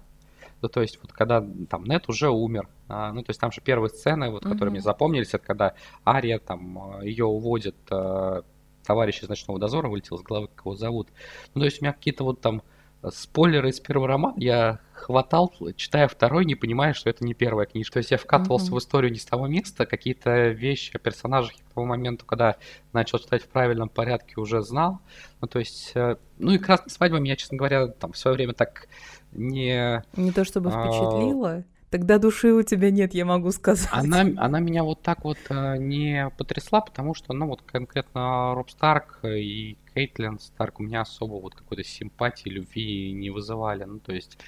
Ну, 0.61 0.69
то 0.69 0.81
есть, 0.81 0.97
вот 1.01 1.11
когда 1.11 1.45
там 1.69 1.83
Нет 1.83 2.07
уже 2.07 2.29
умер, 2.29 2.69
а, 2.87 3.11
ну, 3.11 3.23
то 3.23 3.31
есть 3.31 3.41
там 3.41 3.51
же 3.51 3.59
первые 3.59 3.89
сцены, 3.89 4.29
вот, 4.29 4.43
которые 4.43 4.67
mm-hmm. 4.67 4.71
мне 4.71 4.81
запомнились, 4.81 5.33
это 5.33 5.45
когда 5.45 5.73
Ария 6.07 6.39
там 6.39 7.01
ее 7.01 7.25
уводит 7.25 7.75
а, 7.91 8.43
товарищ 8.85 9.21
из 9.21 9.27
ночного 9.27 9.59
дозора 9.59 9.89
вылетел 9.89 10.17
с 10.17 10.21
головы, 10.21 10.47
как 10.47 10.65
его 10.65 10.75
зовут. 10.77 11.09
Ну, 11.53 11.59
то 11.59 11.65
есть 11.65 11.81
у 11.81 11.83
меня 11.83 11.91
какие-то 11.91 12.23
вот 12.23 12.39
там 12.39 12.61
спойлеры 13.11 13.69
из 13.69 13.81
первого 13.81 14.07
романа 14.07 14.35
я 14.37 14.79
хватал, 15.03 15.53
читая 15.75 16.07
второй, 16.07 16.45
не 16.45 16.55
понимая, 16.55 16.93
что 16.93 17.09
это 17.09 17.25
не 17.25 17.33
первая 17.33 17.65
книжка. 17.65 17.93
То 17.93 17.99
есть 17.99 18.11
я 18.11 18.17
вкатывался 18.17 18.71
mm-hmm. 18.71 18.75
в 18.75 18.79
историю 18.79 19.11
не 19.11 19.19
с 19.19 19.25
того 19.25 19.47
места, 19.47 19.85
какие-то 19.85 20.49
вещи 20.49 20.95
о 20.95 20.99
персонажах 20.99 21.53
к 21.53 21.73
тому 21.73 21.85
моменту, 21.85 22.25
когда 22.25 22.55
начал 22.93 23.19
читать 23.19 23.43
в 23.43 23.47
правильном 23.47 23.89
порядке, 23.89 24.35
уже 24.37 24.61
знал. 24.61 24.99
Ну, 25.41 25.47
то 25.47 25.59
есть, 25.59 25.91
э, 25.95 26.15
ну 26.39 26.51
и 26.51 26.57
«Красная 26.57 26.89
свадьба» 26.89 27.19
меня, 27.19 27.35
честно 27.35 27.57
говоря, 27.57 27.87
там 27.87 28.13
в 28.13 28.17
свое 28.17 28.35
время 28.35 28.53
так 28.53 28.87
не... 29.31 30.03
Не 30.15 30.31
то 30.31 30.45
чтобы 30.45 30.71
а, 30.73 30.85
впечатлило? 30.85 31.63
Тогда 31.93 32.17
души 32.17 32.51
у 32.51 32.63
тебя 32.63 32.89
нет, 32.89 33.13
я 33.13 33.23
могу 33.23 33.51
сказать. 33.51 33.87
Она, 33.91 34.21
она 34.37 34.59
меня 34.59 34.83
вот 34.83 35.03
так 35.03 35.23
вот 35.23 35.37
э, 35.49 35.77
не 35.77 36.31
потрясла, 36.39 36.81
потому 36.81 37.13
что, 37.13 37.33
ну 37.33 37.45
вот 37.45 37.61
конкретно 37.61 38.55
Роб 38.55 38.71
Старк 38.71 39.19
и 39.23 39.77
Кейтлин 39.93 40.39
Старк 40.39 40.79
у 40.79 40.83
меня 40.83 41.01
особо 41.01 41.33
вот 41.33 41.53
какой-то 41.53 41.83
симпатии, 41.83 42.49
любви 42.49 43.11
не 43.13 43.29
вызывали. 43.29 43.83
Ну 43.83 43.99
то 43.99 44.11
есть 44.11 44.39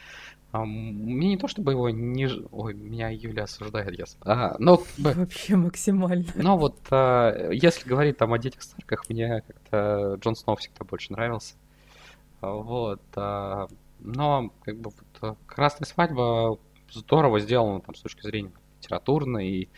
э, 0.62 0.65
мне 0.65 1.29
не 1.29 1.38
то 1.38 1.47
чтобы 1.47 1.71
его 1.71 1.89
не... 1.89 2.27
Ой, 2.51 2.74
меня 2.74 3.09
Юля 3.09 3.43
осуждает, 3.43 3.97
ясно. 3.97 4.19
А, 4.25 4.55
но... 4.59 4.81
Вообще 4.97 5.55
максимально. 5.55 6.25
Но 6.35 6.57
вот 6.57 6.77
э, 6.91 7.50
если 7.53 7.88
говорить 7.88 8.17
там 8.17 8.33
о 8.33 8.39
детях 8.39 8.62
Старках, 8.62 9.09
мне 9.09 9.43
как-то 9.47 10.17
Джон 10.19 10.35
Сноу 10.35 10.55
всегда 10.55 10.85
больше 10.85 11.12
нравился. 11.12 11.55
Вот. 12.41 13.01
Э, 13.15 13.67
но 14.00 14.51
как 14.63 14.79
бы 14.79 14.91
вот, 14.91 15.29
э, 15.31 15.35
Красная 15.47 15.88
свадьба 15.88 16.59
здорово 16.91 17.39
сделано 17.39 17.81
там 17.81 17.95
с 17.95 18.01
точки 18.01 18.21
зрения 18.21 18.51
литературной 18.79 19.47
и 19.47 19.69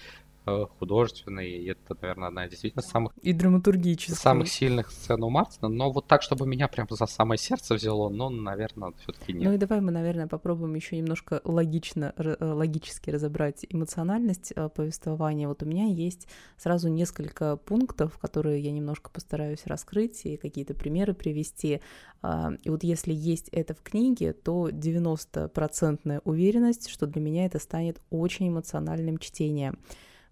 Э, 0.49 0.65
художественной, 0.79 1.49
и 1.49 1.71
это, 1.71 1.97
наверное, 2.01 2.29
одна 2.29 2.45
из 2.45 2.51
действительно 2.51 2.81
самых... 2.81 3.11
И 3.21 3.33
драматургической. 3.33 4.15
Самых 4.15 4.47
сильных 4.47 4.91
сцен 4.91 5.21
у 5.21 5.29
Мартина, 5.29 5.67
но 5.67 5.91
вот 5.91 6.07
так, 6.07 6.21
чтобы 6.21 6.47
меня 6.47 6.69
прям 6.69 6.87
за 6.89 7.05
самое 7.05 7.37
сердце 7.37 7.75
взяло, 7.75 8.07
ну, 8.07 8.29
наверное, 8.29 8.93
все-таки 9.01 9.33
нет. 9.33 9.43
Ну 9.43 9.53
и 9.53 9.57
давай 9.57 9.81
мы, 9.81 9.91
наверное, 9.91 10.27
попробуем 10.27 10.73
еще 10.75 10.95
немножко 10.95 11.41
логично, 11.43 12.13
э, 12.15 12.37
логически 12.39 13.09
разобрать 13.09 13.65
эмоциональность 13.67 14.53
э, 14.55 14.69
повествования. 14.69 15.49
Вот 15.49 15.63
у 15.63 15.65
меня 15.65 15.87
есть 15.87 16.29
сразу 16.55 16.87
несколько 16.87 17.57
пунктов, 17.57 18.17
которые 18.17 18.61
я 18.61 18.71
немножко 18.71 19.09
постараюсь 19.09 19.65
раскрыть 19.65 20.21
и 20.25 20.37
какие-то 20.37 20.73
примеры 20.73 21.13
привести. 21.13 21.81
А, 22.21 22.53
и 22.63 22.69
вот 22.69 22.83
если 22.83 23.11
есть 23.11 23.49
это 23.49 23.73
в 23.73 23.81
книге, 23.81 24.31
то 24.31 24.69
90% 24.69 26.21
уверенность, 26.23 26.89
что 26.89 27.05
для 27.05 27.21
меня 27.21 27.45
это 27.45 27.59
станет 27.59 28.01
очень 28.09 28.47
эмоциональным 28.47 29.17
чтением. 29.17 29.77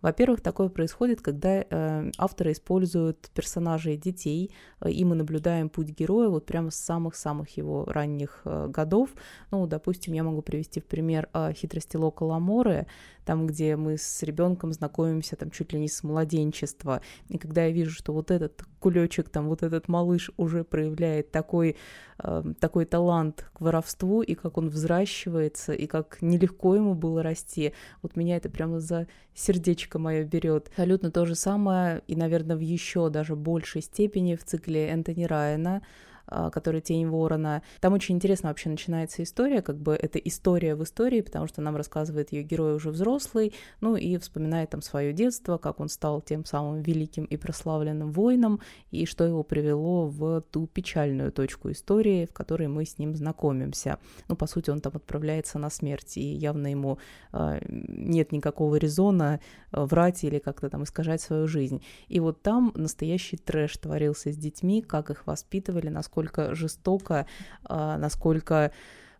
Во-первых, 0.01 0.41
такое 0.41 0.69
происходит, 0.69 1.21
когда 1.21 1.63
э, 1.69 2.11
авторы 2.17 2.51
используют 2.51 3.29
персонажей 3.33 3.97
детей, 3.97 4.51
э, 4.81 4.91
и 4.91 5.03
мы 5.05 5.15
наблюдаем 5.15 5.69
путь 5.69 5.89
героя 5.89 6.29
вот 6.29 6.45
прямо 6.45 6.71
с 6.71 6.75
самых-самых 6.75 7.57
его 7.57 7.85
ранних 7.85 8.41
э, 8.45 8.67
годов. 8.67 9.09
Ну, 9.51 9.67
допустим, 9.67 10.13
я 10.13 10.23
могу 10.23 10.41
привести 10.41 10.79
в 10.79 10.85
пример 10.85 11.29
э, 11.33 11.53
хитрости 11.53 11.97
Лока 11.97 12.23
Ламоры, 12.23 12.87
там, 13.25 13.47
где 13.47 13.75
мы 13.75 13.97
с 13.97 14.23
ребенком 14.23 14.71
знакомимся 14.71 15.35
там 15.35 15.51
чуть 15.51 15.73
ли 15.73 15.79
не 15.79 15.87
с 15.87 16.03
младенчества. 16.03 17.01
И 17.27 17.37
когда 17.37 17.65
я 17.65 17.71
вижу, 17.71 17.91
что 17.91 18.13
вот 18.13 18.31
этот 18.31 18.63
кулечек, 18.79 19.29
там 19.29 19.47
вот 19.47 19.63
этот 19.63 19.87
малыш 19.87 20.31
уже 20.37 20.63
проявляет 20.63 21.31
такой, 21.31 21.75
э, 22.19 22.43
такой 22.59 22.85
талант 22.85 23.49
к 23.53 23.61
воровству, 23.61 24.21
и 24.21 24.35
как 24.35 24.57
он 24.57 24.69
взращивается, 24.69 25.73
и 25.73 25.87
как 25.87 26.21
нелегко 26.21 26.75
ему 26.75 26.93
было 26.93 27.23
расти, 27.23 27.73
вот 28.01 28.15
меня 28.15 28.37
это 28.37 28.49
прямо 28.49 28.79
за 28.79 29.07
сердечко 29.33 29.99
мое 29.99 30.23
берет. 30.23 30.67
Абсолютно 30.69 31.11
то 31.11 31.25
же 31.25 31.35
самое, 31.35 32.03
и, 32.07 32.15
наверное, 32.15 32.55
в 32.55 32.61
еще 32.61 33.09
даже 33.09 33.35
большей 33.35 33.81
степени 33.81 34.35
в 34.35 34.43
цикле 34.43 34.87
Энтони 34.87 35.25
Райана, 35.25 35.81
который 36.27 36.81
«Тень 36.81 37.07
ворона». 37.07 37.61
Там 37.79 37.93
очень 37.93 38.15
интересно 38.15 38.49
вообще 38.49 38.69
начинается 38.69 39.21
история, 39.21 39.61
как 39.61 39.77
бы 39.77 39.93
это 39.93 40.17
история 40.19 40.75
в 40.75 40.83
истории, 40.83 41.21
потому 41.21 41.47
что 41.47 41.61
нам 41.61 41.75
рассказывает 41.75 42.31
ее 42.31 42.43
герой 42.43 42.75
уже 42.75 42.89
взрослый, 42.89 43.53
ну 43.81 43.95
и 43.95 44.17
вспоминает 44.17 44.71
там 44.71 44.81
свое 44.81 45.13
детство, 45.13 45.57
как 45.57 45.79
он 45.79 45.89
стал 45.89 46.21
тем 46.21 46.45
самым 46.45 46.81
великим 46.81 47.25
и 47.25 47.37
прославленным 47.37 48.11
воином, 48.11 48.59
и 48.91 49.05
что 49.05 49.23
его 49.23 49.43
привело 49.43 50.07
в 50.07 50.41
ту 50.41 50.67
печальную 50.67 51.31
точку 51.31 51.71
истории, 51.71 52.25
в 52.25 52.33
которой 52.33 52.67
мы 52.67 52.85
с 52.85 52.97
ним 52.97 53.15
знакомимся. 53.15 53.99
Ну, 54.27 54.35
по 54.35 54.47
сути, 54.47 54.71
он 54.71 54.81
там 54.81 54.93
отправляется 54.95 55.59
на 55.59 55.69
смерть, 55.69 56.17
и 56.17 56.21
явно 56.21 56.67
ему 56.67 56.97
э, 57.33 57.59
нет 57.67 58.31
никакого 58.31 58.77
резона 58.77 59.39
врать 59.71 60.23
или 60.23 60.39
как-то 60.39 60.69
там 60.69 60.83
искажать 60.83 61.21
свою 61.21 61.47
жизнь. 61.47 61.83
И 62.07 62.19
вот 62.19 62.41
там 62.41 62.71
настоящий 62.75 63.37
трэш 63.37 63.77
творился 63.77 64.31
с 64.31 64.37
детьми, 64.37 64.81
как 64.81 65.09
их 65.11 65.27
воспитывали, 65.27 65.89
насколько 65.89 66.14
насколько 66.15 66.55
жестоко, 66.55 67.25
а, 67.63 67.97
насколько 67.97 68.71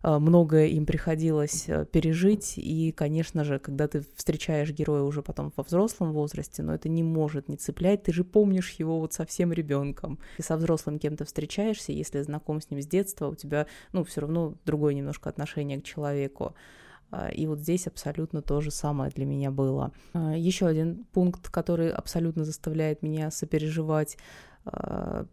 а, 0.02 0.18
многое 0.18 0.66
им 0.68 0.86
приходилось 0.86 1.68
э, 1.68 1.84
пережить, 1.84 2.54
и, 2.56 2.92
конечно 2.92 3.44
же, 3.44 3.58
когда 3.58 3.88
ты 3.88 4.04
встречаешь 4.14 4.70
героя 4.70 5.02
уже 5.02 5.22
потом 5.22 5.52
во 5.56 5.62
взрослом 5.62 6.12
возрасте, 6.12 6.62
но 6.62 6.74
это 6.74 6.88
не 6.88 7.02
может 7.02 7.48
не 7.48 7.56
цеплять, 7.56 8.04
ты 8.04 8.12
же 8.12 8.24
помнишь 8.24 8.70
его 8.78 9.00
вот 9.00 9.12
совсем 9.12 9.52
ребенком. 9.52 10.18
Ты 10.36 10.42
со 10.42 10.56
взрослым 10.56 10.98
кем-то 10.98 11.24
встречаешься, 11.24 11.92
если 11.92 12.22
знаком 12.22 12.60
с 12.60 12.70
ним 12.70 12.80
с 12.80 12.86
детства, 12.86 13.28
у 13.28 13.34
тебя, 13.34 13.66
ну, 13.92 14.04
все 14.04 14.22
равно 14.22 14.54
другое 14.64 14.94
немножко 14.94 15.28
отношение 15.28 15.80
к 15.80 15.84
человеку. 15.84 16.54
А, 17.10 17.28
и 17.28 17.46
вот 17.46 17.60
здесь 17.60 17.86
абсолютно 17.86 18.42
то 18.42 18.60
же 18.60 18.70
самое 18.70 19.10
для 19.10 19.26
меня 19.26 19.50
было. 19.50 19.92
Еще 20.14 20.66
один 20.66 21.04
пункт, 21.12 21.50
который 21.50 21.90
абсолютно 21.90 22.44
заставляет 22.44 23.02
меня 23.02 23.30
сопереживать 23.30 24.16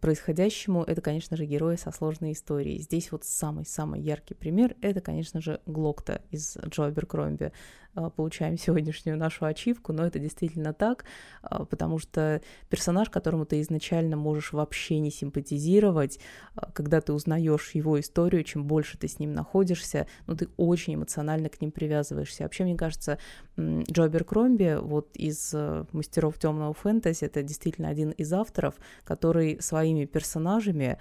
происходящему, 0.00 0.84
это, 0.84 1.00
конечно 1.00 1.36
же, 1.36 1.44
герои 1.44 1.76
со 1.76 1.90
сложной 1.90 2.32
историей. 2.32 2.78
Здесь 2.78 3.10
вот 3.10 3.24
самый-самый 3.24 4.00
яркий 4.00 4.34
пример— 4.34 4.76
это, 4.80 5.00
конечно 5.00 5.40
же, 5.40 5.60
Глокта 5.66 6.22
из 6.30 6.56
Джо 6.68 6.90
Беркромби. 6.90 7.52
А, 7.94 8.10
получаем 8.10 8.58
сегодняшнюю 8.58 9.16
нашу 9.16 9.44
ачивку, 9.44 9.92
но 9.92 10.06
это 10.06 10.18
действительно 10.18 10.72
так, 10.72 11.04
а, 11.42 11.64
потому 11.64 11.98
что 11.98 12.40
персонаж, 12.68 13.08
которому 13.08 13.46
ты 13.46 13.60
изначально 13.60 14.16
можешь 14.16 14.52
вообще 14.52 14.98
не 14.98 15.10
симпатизировать, 15.10 16.18
а, 16.56 16.70
когда 16.72 17.00
ты 17.00 17.12
узнаешь 17.12 17.70
его 17.72 18.00
историю, 18.00 18.42
чем 18.42 18.64
больше 18.64 18.98
ты 18.98 19.06
с 19.06 19.18
ним 19.18 19.32
находишься, 19.32 20.08
ну, 20.26 20.36
ты 20.36 20.48
очень 20.56 20.96
эмоционально 20.96 21.48
к 21.48 21.60
ним 21.60 21.70
привязываешься. 21.70 22.42
Вообще, 22.42 22.64
мне 22.64 22.76
кажется, 22.76 23.18
Джо 23.58 24.08
Беркромби, 24.08 24.78
вот 24.80 25.10
из 25.14 25.54
мастеров 25.92 26.38
темного 26.38 26.74
фэнтези, 26.74 27.24
это 27.24 27.42
действительно 27.42 27.88
один 27.88 28.10
из 28.10 28.32
авторов, 28.32 28.74
который 29.04 29.60
своими 29.60 30.04
персонажами 30.04 30.84
Э, 30.84 30.98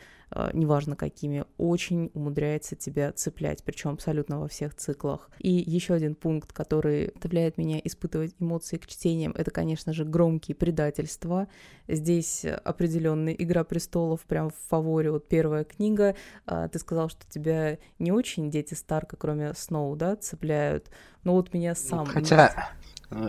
неважно 0.54 0.96
какими, 0.96 1.46
очень 1.58 2.10
умудряется 2.14 2.76
тебя 2.76 3.12
цеплять, 3.12 3.64
причем 3.64 3.92
абсолютно 3.92 4.40
во 4.40 4.48
всех 4.48 4.76
циклах. 4.76 5.30
И 5.40 5.52
еще 5.52 5.94
один 5.94 6.16
пункт, 6.16 6.54
который 6.54 7.12
заставляет 7.34 7.58
меня 7.58 7.80
испытывать 7.84 8.36
эмоции 8.40 8.78
к 8.78 8.86
чтениям, 8.86 9.34
это, 9.36 9.52
конечно 9.52 9.92
же, 9.94 10.06
громкие 10.06 10.56
предательства. 10.56 11.48
Здесь 11.88 12.46
определенная 12.46 13.34
«Игра 13.34 13.64
престолов» 13.64 14.22
прям 14.22 14.50
в 14.50 14.56
фаворе. 14.70 15.12
Вот 15.12 15.28
первая 15.28 15.64
книга, 15.64 16.16
э, 16.46 16.70
ты 16.72 16.80
сказал, 16.80 17.10
что 17.10 17.26
тебя 17.30 17.78
не 18.00 18.12
очень 18.12 18.52
дети 18.52 18.76
Старка, 18.76 19.18
кроме 19.18 19.54
Сноу, 19.54 19.96
да, 19.96 20.16
цепляют. 20.16 20.90
Но 21.24 21.34
вот 21.34 21.54
меня 21.54 21.76
сам... 21.76 22.06
Хотя 22.06 22.70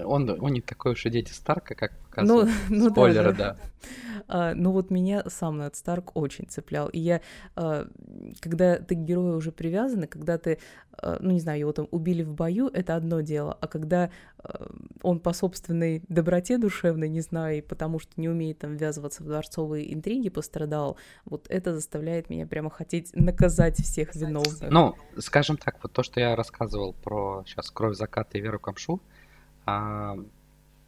он, 0.04 0.30
он 0.30 0.52
не 0.52 0.60
такой 0.60 0.92
уж 0.92 1.06
и 1.06 1.10
дети 1.10 1.32
Старка, 1.32 1.74
как 1.74 1.92
показывают 2.14 2.50
ну, 2.68 2.76
ну, 2.76 2.90
спойлеры, 2.90 3.32
да. 3.32 3.54
да. 3.54 3.56
А, 4.26 4.54
ну 4.54 4.72
вот 4.72 4.90
меня 4.90 5.22
сам 5.28 5.58
Нед 5.58 5.76
Старк 5.76 6.16
очень 6.16 6.46
цеплял. 6.46 6.88
И 6.88 6.98
я, 6.98 7.20
а, 7.56 7.86
когда 8.40 8.76
ты 8.76 8.94
к 8.94 8.98
герою 8.98 9.36
уже 9.36 9.52
привязаны, 9.52 10.06
когда 10.06 10.38
ты, 10.38 10.58
а, 10.92 11.18
ну 11.20 11.30
не 11.32 11.40
знаю, 11.40 11.60
его 11.60 11.72
там 11.72 11.88
убили 11.90 12.22
в 12.22 12.32
бою, 12.32 12.68
это 12.68 12.96
одно 12.96 13.20
дело. 13.20 13.56
А 13.60 13.66
когда 13.66 14.10
а, 14.38 14.70
он 15.02 15.20
по 15.20 15.32
собственной 15.32 16.02
доброте 16.08 16.58
душевной, 16.58 17.08
не 17.08 17.20
знаю, 17.20 17.58
и 17.58 17.60
потому 17.60 17.98
что 17.98 18.12
не 18.16 18.28
умеет 18.28 18.58
там 18.58 18.76
ввязываться 18.76 19.22
в 19.22 19.26
дворцовые 19.26 19.92
интриги, 19.92 20.28
пострадал, 20.28 20.96
вот 21.24 21.46
это 21.48 21.74
заставляет 21.74 22.30
меня 22.30 22.46
прямо 22.46 22.70
хотеть 22.70 23.14
наказать 23.14 23.76
всех 23.78 24.14
виновных. 24.14 24.70
Ну, 24.70 24.94
скажем 25.18 25.56
так, 25.56 25.76
вот 25.82 25.92
то, 25.92 26.02
что 26.02 26.20
я 26.20 26.36
рассказывал 26.36 26.94
про 26.94 27.44
сейчас 27.46 27.70
«Кровь 27.70 27.96
заката» 27.96 28.38
и 28.38 28.40
«Веру 28.40 28.58
Камшу», 28.58 29.00
а, 29.66 30.16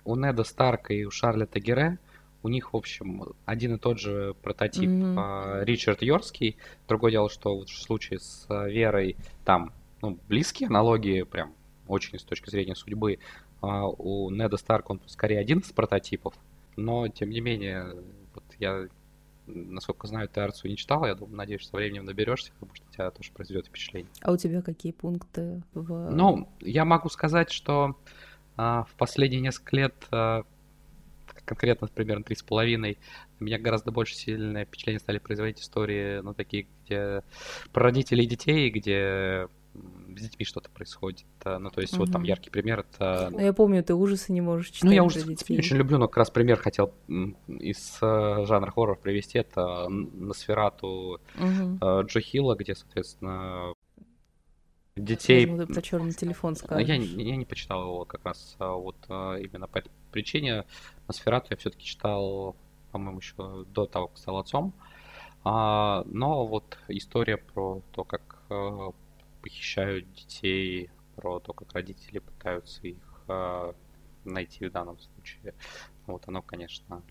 у 0.04 0.16
Неда 0.16 0.44
Старка 0.44 0.94
и 0.94 1.04
у 1.04 1.10
Шарля 1.10 1.46
Тагере 1.46 1.98
у 2.42 2.48
них, 2.48 2.72
в 2.72 2.76
общем, 2.76 3.34
один 3.44 3.74
и 3.74 3.78
тот 3.78 3.98
же 3.98 4.36
прототип 4.42 4.88
mm-hmm. 4.88 5.64
Ричард 5.64 6.02
Йорский. 6.02 6.56
Другое 6.86 7.10
дело, 7.10 7.28
что 7.28 7.58
в 7.58 7.68
случае 7.68 8.20
с 8.20 8.46
а, 8.48 8.68
Верой 8.68 9.16
там 9.44 9.72
ну, 10.00 10.18
близкие 10.28 10.68
аналогии, 10.68 11.22
прям 11.22 11.54
очень 11.88 12.18
с 12.18 12.22
точки 12.22 12.50
зрения 12.50 12.76
судьбы. 12.76 13.18
А 13.60 13.88
у 13.88 14.30
Неда 14.30 14.56
Старка 14.58 14.92
он 14.92 15.00
скорее 15.06 15.40
один 15.40 15.58
из 15.58 15.72
прототипов, 15.72 16.34
но 16.76 17.08
тем 17.08 17.30
не 17.30 17.40
менее, 17.40 17.96
вот 18.34 18.44
я 18.60 18.86
насколько 19.46 20.06
знаю, 20.06 20.28
ты 20.28 20.40
Арцу 20.40 20.68
не 20.68 20.76
читал, 20.76 21.06
я 21.06 21.14
думаю, 21.14 21.36
надеюсь, 21.36 21.62
что 21.62 21.70
со 21.70 21.76
временем 21.76 22.04
наберешься, 22.04 22.52
потому 22.54 22.74
что 22.74 22.84
у 22.88 22.92
тебя 22.92 23.10
тоже 23.10 23.30
произведет 23.32 23.66
впечатление. 23.66 24.10
А 24.22 24.32
у 24.32 24.36
тебя 24.36 24.62
какие 24.62 24.92
пункты 24.92 25.62
в... 25.72 26.10
Ну, 26.10 26.48
я 26.60 26.84
могу 26.84 27.08
сказать, 27.08 27.50
что 27.50 27.96
в 28.56 28.88
последние 28.96 29.40
несколько 29.40 29.76
лет, 29.76 29.94
а, 30.10 30.44
конкретно 31.44 31.88
примерно 31.88 32.24
три 32.24 32.36
с 32.36 32.42
половиной, 32.42 32.98
меня 33.38 33.58
гораздо 33.58 33.92
больше 33.92 34.14
сильное 34.14 34.64
впечатление 34.64 35.00
стали 35.00 35.18
производить 35.18 35.60
истории, 35.60 36.20
ну, 36.20 36.34
такие, 36.34 36.66
где 36.84 37.22
про 37.72 37.84
родителей 37.84 38.24
и 38.24 38.28
детей, 38.28 38.70
где 38.70 39.48
с 39.74 40.22
детьми 40.22 40.46
что-то 40.46 40.70
происходит. 40.70 41.26
А, 41.44 41.58
ну, 41.58 41.70
то 41.70 41.82
есть, 41.82 41.92
угу. 41.92 42.04
вот 42.04 42.12
там 42.12 42.22
яркий 42.22 42.48
пример 42.50 42.80
это... 42.80 43.28
Ну, 43.30 43.40
я 43.40 43.52
помню, 43.52 43.84
ты 43.84 43.94
ужасы 43.94 44.32
не 44.32 44.40
можешь 44.40 44.68
читать 44.68 44.84
Ну, 44.84 44.90
я 44.92 45.04
ужасы 45.04 45.26
не 45.28 45.58
очень 45.58 45.76
люблю, 45.76 45.98
но 45.98 46.08
как 46.08 46.16
раз 46.16 46.30
пример 46.30 46.58
хотел 46.58 46.94
из 47.08 47.98
жанра 48.00 48.70
хоррор 48.70 48.98
привести. 48.98 49.38
Это 49.38 49.88
Носферату 49.88 51.20
угу. 51.38 52.04
Джо 52.04 52.20
Хилла, 52.20 52.54
где, 52.54 52.74
соответственно, 52.74 53.74
детей... 54.96 55.46
Я 55.46 55.66
про 55.66 55.82
черный 55.82 56.12
телефон 56.12 56.56
скажешь. 56.56 56.88
Я, 56.88 56.94
я 56.94 57.36
не 57.36 57.44
почитал 57.44 57.82
его 57.82 58.04
как 58.04 58.24
раз 58.24 58.56
а 58.58 58.72
вот 58.72 58.96
а, 59.08 59.36
именно 59.36 59.66
по 59.68 59.78
этой 59.78 59.90
причине. 60.10 60.64
Носферату 61.06 61.48
я 61.50 61.56
все-таки 61.56 61.84
читал, 61.84 62.56
по-моему, 62.92 63.18
еще 63.18 63.64
до 63.66 63.86
того, 63.86 64.08
как 64.08 64.18
стал 64.18 64.38
отцом. 64.38 64.72
А, 65.44 66.02
но 66.06 66.46
вот 66.46 66.78
история 66.88 67.36
про 67.36 67.82
то, 67.92 68.04
как 68.04 68.22
похищают 69.42 70.12
детей, 70.12 70.90
про 71.14 71.40
то, 71.40 71.52
как 71.52 71.72
родители 71.72 72.18
пытаются 72.18 72.86
их 72.86 73.24
найти 74.24 74.66
в 74.66 74.72
данном 74.72 74.98
случае, 74.98 75.54
вот 76.06 76.22
оно, 76.26 76.42
конечно, 76.42 77.02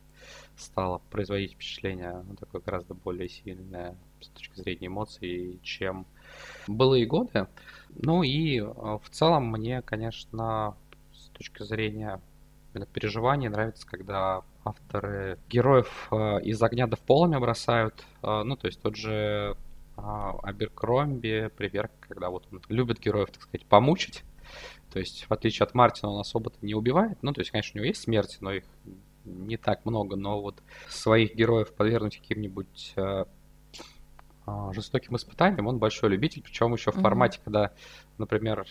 стало 0.57 0.99
производить 1.09 1.53
впечатление 1.53 2.23
ну, 2.27 2.35
такое 2.35 2.61
гораздо 2.61 2.93
более 2.93 3.29
сильное 3.29 3.95
с 4.21 4.27
точки 4.29 4.55
зрения 4.59 4.87
эмоций, 4.87 5.59
чем 5.63 6.05
былые 6.67 7.05
годы. 7.05 7.47
Ну 7.95 8.23
и 8.23 8.59
э, 8.59 8.63
в 8.63 9.09
целом 9.09 9.47
мне, 9.51 9.81
конечно, 9.81 10.75
с 11.13 11.29
точки 11.29 11.63
зрения 11.63 12.19
переживаний 12.91 13.47
нравится, 13.47 13.87
когда 13.87 14.41
авторы 14.65 15.39
героев 15.49 16.07
э, 16.11 16.41
из 16.41 16.61
огня 16.61 16.87
до 16.87 16.97
полами 16.97 17.37
бросают. 17.37 18.03
Э, 18.21 18.43
ну, 18.43 18.55
то 18.57 18.67
есть 18.67 18.81
тот 18.81 18.95
же 18.95 19.55
Аберкромби, 19.95 21.49
пример, 21.55 21.89
когда 22.01 22.29
вот 22.29 22.45
он 22.51 22.61
любит 22.67 22.99
героев, 22.99 23.31
так 23.31 23.43
сказать, 23.43 23.65
помучить. 23.65 24.23
То 24.91 24.99
есть, 24.99 25.23
в 25.23 25.31
отличие 25.31 25.63
от 25.65 25.73
Мартина, 25.73 26.11
он 26.11 26.19
особо-то 26.19 26.57
не 26.61 26.73
убивает. 26.73 27.17
Ну, 27.21 27.31
то 27.31 27.39
есть, 27.39 27.51
конечно, 27.51 27.71
у 27.75 27.77
него 27.77 27.87
есть 27.87 28.01
смерти, 28.01 28.37
но 28.41 28.51
их 28.51 28.65
не 29.23 29.55
так 29.55 29.85
много. 29.85 30.17
Но 30.17 30.41
вот 30.41 30.61
своих 30.89 31.33
героев 31.33 31.73
подвергнуть 31.73 32.17
каким-нибудь 32.17 32.93
жестоким 34.73 35.15
испытанием, 35.15 35.67
он 35.67 35.79
большой 35.79 36.09
любитель, 36.09 36.41
причем 36.41 36.73
еще 36.73 36.91
в 36.91 36.95
формате, 36.95 37.39
mm-hmm. 37.39 37.43
когда, 37.43 37.71
например, 38.17 38.65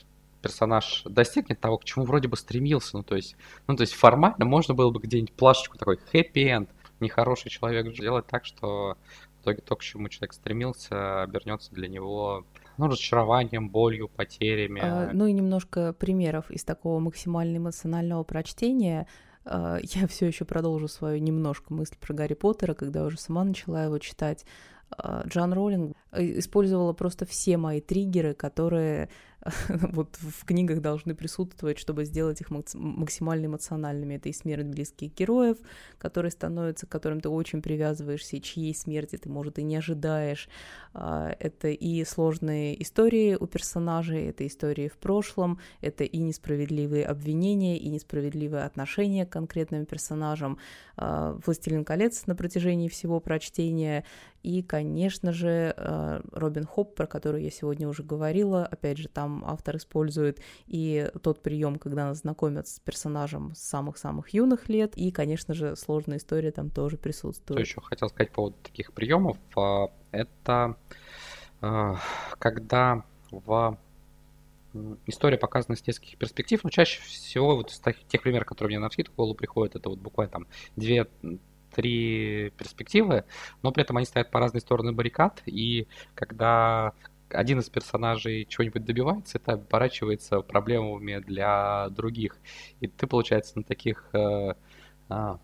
персонаж 0.44 1.02
достигнет 1.06 1.58
того, 1.58 1.78
к 1.78 1.84
чему 1.84 2.04
вроде 2.04 2.28
бы 2.28 2.36
стремился. 2.36 2.98
Ну, 2.98 3.02
то 3.02 3.16
есть, 3.16 3.36
ну, 3.66 3.76
то 3.76 3.80
есть 3.80 3.94
формально 3.94 4.44
можно 4.44 4.74
было 4.74 4.90
бы 4.90 5.00
где-нибудь 5.00 5.32
плашечку 5.32 5.78
такой 5.78 5.96
хэппи-энд, 5.96 6.68
нехороший 7.00 7.50
человек 7.50 7.94
сделать 7.94 8.26
так, 8.26 8.44
что 8.44 8.96
в 9.38 9.42
итоге 9.42 9.62
то, 9.62 9.74
к 9.76 9.82
чему 9.82 10.08
человек 10.08 10.34
стремился, 10.34 11.22
обернется 11.22 11.72
для 11.72 11.88
него 11.88 12.44
ну, 12.76 12.88
разочарованием, 12.88 13.70
болью, 13.70 14.08
потерями. 14.08 14.82
А, 14.84 15.10
ну 15.12 15.26
и 15.26 15.32
немножко 15.32 15.92
примеров 15.94 16.50
из 16.50 16.64
такого 16.64 16.98
максимально 16.98 17.56
эмоционального 17.58 18.22
прочтения. 18.22 19.06
А, 19.44 19.78
я 19.82 20.06
все 20.08 20.26
еще 20.26 20.44
продолжу 20.44 20.88
свою 20.88 21.20
немножко 21.20 21.72
мысль 21.72 21.96
про 21.98 22.12
Гарри 22.14 22.34
Поттера, 22.34 22.74
когда 22.74 23.04
уже 23.04 23.18
сама 23.18 23.44
начала 23.44 23.84
его 23.84 23.98
читать. 23.98 24.44
А, 24.98 25.24
Джан 25.26 25.52
Роллинг 25.52 25.96
э, 26.12 26.38
использовала 26.38 26.92
просто 26.92 27.26
все 27.26 27.56
мои 27.56 27.80
триггеры, 27.80 28.34
которые 28.34 29.08
вот 29.68 30.16
в 30.16 30.44
книгах 30.44 30.80
должны 30.80 31.14
присутствовать, 31.14 31.78
чтобы 31.78 32.04
сделать 32.04 32.40
их 32.40 32.50
максимально 32.50 33.46
эмоциональными. 33.46 34.14
Это 34.14 34.28
и 34.28 34.32
смерть 34.32 34.66
близких 34.66 35.14
героев, 35.14 35.58
которые 35.98 36.30
становятся, 36.30 36.86
к 36.86 36.90
которым 36.90 37.20
ты 37.20 37.28
очень 37.28 37.60
привязываешься, 37.60 38.36
и 38.36 38.42
чьей 38.42 38.74
смерти 38.74 39.16
ты, 39.16 39.28
может, 39.28 39.58
и 39.58 39.62
не 39.62 39.76
ожидаешь. 39.76 40.48
А, 40.94 41.34
это 41.38 41.68
и 41.68 42.04
сложные 42.04 42.80
истории 42.82 43.36
у 43.38 43.46
персонажей, 43.46 44.28
это 44.28 44.46
истории 44.46 44.88
в 44.88 44.96
прошлом, 44.96 45.58
это 45.80 46.04
и 46.04 46.18
несправедливые 46.18 47.04
обвинения, 47.04 47.78
и 47.78 47.88
несправедливые 47.88 48.64
отношения 48.64 49.26
к 49.26 49.30
конкретным 49.30 49.84
персонажам. 49.84 50.58
А, 50.96 51.38
«Властелин 51.44 51.84
колец» 51.84 52.26
на 52.26 52.34
протяжении 52.34 52.88
всего 52.88 53.20
прочтения, 53.20 54.04
и, 54.44 54.62
конечно 54.62 55.32
же, 55.32 55.72
а, 55.76 56.20
Робин 56.30 56.66
Хоп, 56.66 56.94
про 56.94 57.06
который 57.06 57.42
я 57.42 57.50
сегодня 57.50 57.88
уже 57.88 58.02
говорила, 58.02 58.66
опять 58.66 58.98
же, 58.98 59.08
там 59.08 59.42
автор 59.46 59.78
использует 59.78 60.38
и 60.66 61.10
тот 61.22 61.42
прием, 61.42 61.78
когда 61.78 62.04
нас 62.08 62.18
знакомят 62.18 62.68
с 62.68 62.78
персонажем 62.78 63.54
с 63.54 63.60
самых-самых 63.60 64.28
юных 64.34 64.68
лет, 64.68 64.98
и, 64.98 65.10
конечно 65.12 65.54
же, 65.54 65.76
сложная 65.76 66.18
история 66.18 66.52
там 66.52 66.68
тоже 66.68 66.98
присутствует. 66.98 67.58
Что 67.58 67.78
еще 67.78 67.80
хотел 67.80 68.10
сказать 68.10 68.28
по 68.28 68.36
поводу 68.36 68.56
таких 68.62 68.92
приемов? 68.92 69.38
А, 69.56 69.86
это 70.12 70.76
а, 71.62 71.96
когда 72.38 73.02
в 73.30 73.78
история 75.06 75.38
показана 75.38 75.76
с 75.76 75.86
нескольких 75.86 76.18
перспектив, 76.18 76.62
но 76.64 76.68
чаще 76.68 77.00
всего 77.00 77.56
вот 77.56 77.70
из 77.70 77.80
тех 78.08 78.22
примеров, 78.22 78.46
которые 78.46 78.76
мне 78.76 78.84
на 78.84 78.90
вскидку 78.90 79.14
в 79.14 79.16
голову 79.16 79.34
приходят, 79.34 79.74
это 79.74 79.88
вот 79.88 80.00
буквально 80.00 80.32
там 80.32 80.46
две 80.76 81.06
три 81.74 82.50
перспективы, 82.56 83.24
но 83.62 83.72
при 83.72 83.82
этом 83.82 83.96
они 83.96 84.06
стоят 84.06 84.30
по 84.30 84.40
разные 84.40 84.60
стороны 84.60 84.92
баррикад, 84.92 85.42
и 85.46 85.88
когда 86.14 86.92
один 87.30 87.58
из 87.58 87.68
персонажей 87.68 88.46
чего-нибудь 88.48 88.84
добивается, 88.84 89.38
это 89.38 89.54
оборачивается 89.54 90.40
проблемами 90.40 91.18
для 91.18 91.88
других. 91.90 92.36
И 92.80 92.86
ты, 92.86 93.06
получается, 93.06 93.58
на 93.58 93.64
таких 93.64 94.08
э, 94.12 94.54
э, 95.08 95.36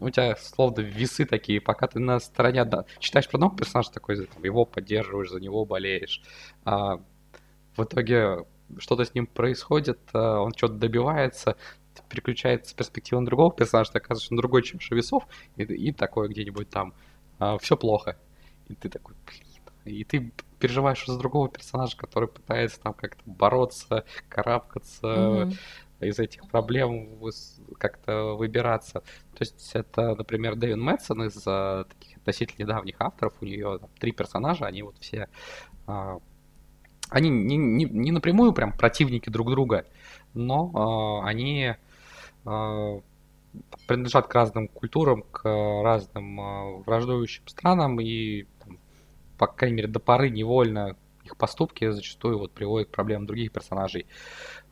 у 0.00 0.10
тебя 0.10 0.36
словно 0.36 0.80
весы 0.80 1.24
такие, 1.24 1.60
пока 1.60 1.86
ты 1.86 1.98
на 1.98 2.20
стороне 2.20 2.64
да, 2.64 2.84
читаешь 2.98 3.28
про 3.28 3.36
одного 3.36 3.56
персонажа 3.56 3.90
такой, 3.90 4.26
там, 4.26 4.44
его 4.44 4.64
поддерживаешь, 4.64 5.30
за 5.30 5.40
него 5.40 5.64
болеешь. 5.64 6.22
А 6.64 6.96
в 7.76 7.84
итоге 7.84 8.46
что-то 8.78 9.04
с 9.04 9.14
ним 9.14 9.26
происходит, 9.26 9.98
а 10.12 10.40
он 10.40 10.52
что-то 10.54 10.74
добивается, 10.74 11.56
переключается 12.08 12.74
перспектива 12.74 13.20
на 13.20 13.26
другого 13.26 13.52
персонажа, 13.52 13.92
ты 13.92 13.98
оказываешься 13.98 14.34
на 14.34 14.38
другой 14.38 14.62
чаше 14.62 14.94
весов, 14.94 15.26
и, 15.56 15.62
и 15.62 15.92
такое 15.92 16.28
где-нибудь 16.28 16.68
там 16.70 16.94
а, 17.38 17.58
все 17.58 17.76
плохо. 17.76 18.16
И 18.68 18.74
ты 18.74 18.88
такой, 18.88 19.14
блин. 19.26 19.44
И 19.84 20.04
ты 20.04 20.32
переживаешь 20.58 21.06
за 21.06 21.18
другого 21.18 21.48
персонажа, 21.48 21.96
который 21.96 22.28
пытается 22.28 22.80
там 22.80 22.92
как-то 22.92 23.22
бороться, 23.24 24.04
карабкаться, 24.28 25.06
mm-hmm 25.06 25.56
из 26.00 26.18
этих 26.18 26.48
проблем 26.48 27.18
как-то 27.78 28.36
выбираться. 28.36 29.00
То 29.34 29.40
есть 29.40 29.70
это, 29.74 30.14
например, 30.14 30.54
Дэвин 30.54 30.80
Мэтсон 30.80 31.24
из 31.24 31.46
uh, 31.46 31.86
таких 31.88 32.18
относительно 32.18 32.64
недавних 32.64 33.00
авторов, 33.00 33.34
у 33.40 33.44
нее 33.44 33.78
там, 33.80 33.90
три 33.98 34.12
персонажа, 34.12 34.66
они 34.66 34.82
вот 34.82 34.96
все, 35.00 35.28
uh, 35.86 36.22
они 37.10 37.30
не, 37.30 37.56
не, 37.56 37.84
не 37.84 38.12
напрямую 38.12 38.52
прям 38.52 38.72
противники 38.72 39.30
друг 39.30 39.50
друга, 39.50 39.86
но 40.34 40.70
uh, 40.72 41.28
они 41.28 41.74
принадлежат 43.86 44.28
к 44.28 44.34
разным 44.34 44.68
культурам, 44.68 45.22
к 45.22 45.42
разным 45.82 46.82
враждующим 46.82 47.46
странам 47.48 48.00
и, 48.00 48.44
там, 48.64 48.78
по 49.36 49.46
крайней 49.46 49.76
мере, 49.76 49.88
до 49.88 50.00
поры 50.00 50.30
невольно 50.30 50.96
их 51.28 51.36
поступки 51.36 51.90
зачастую 51.90 52.38
вот 52.38 52.52
приводят 52.52 52.88
к 52.88 52.92
проблемам 52.92 53.26
других 53.26 53.52
персонажей. 53.52 54.06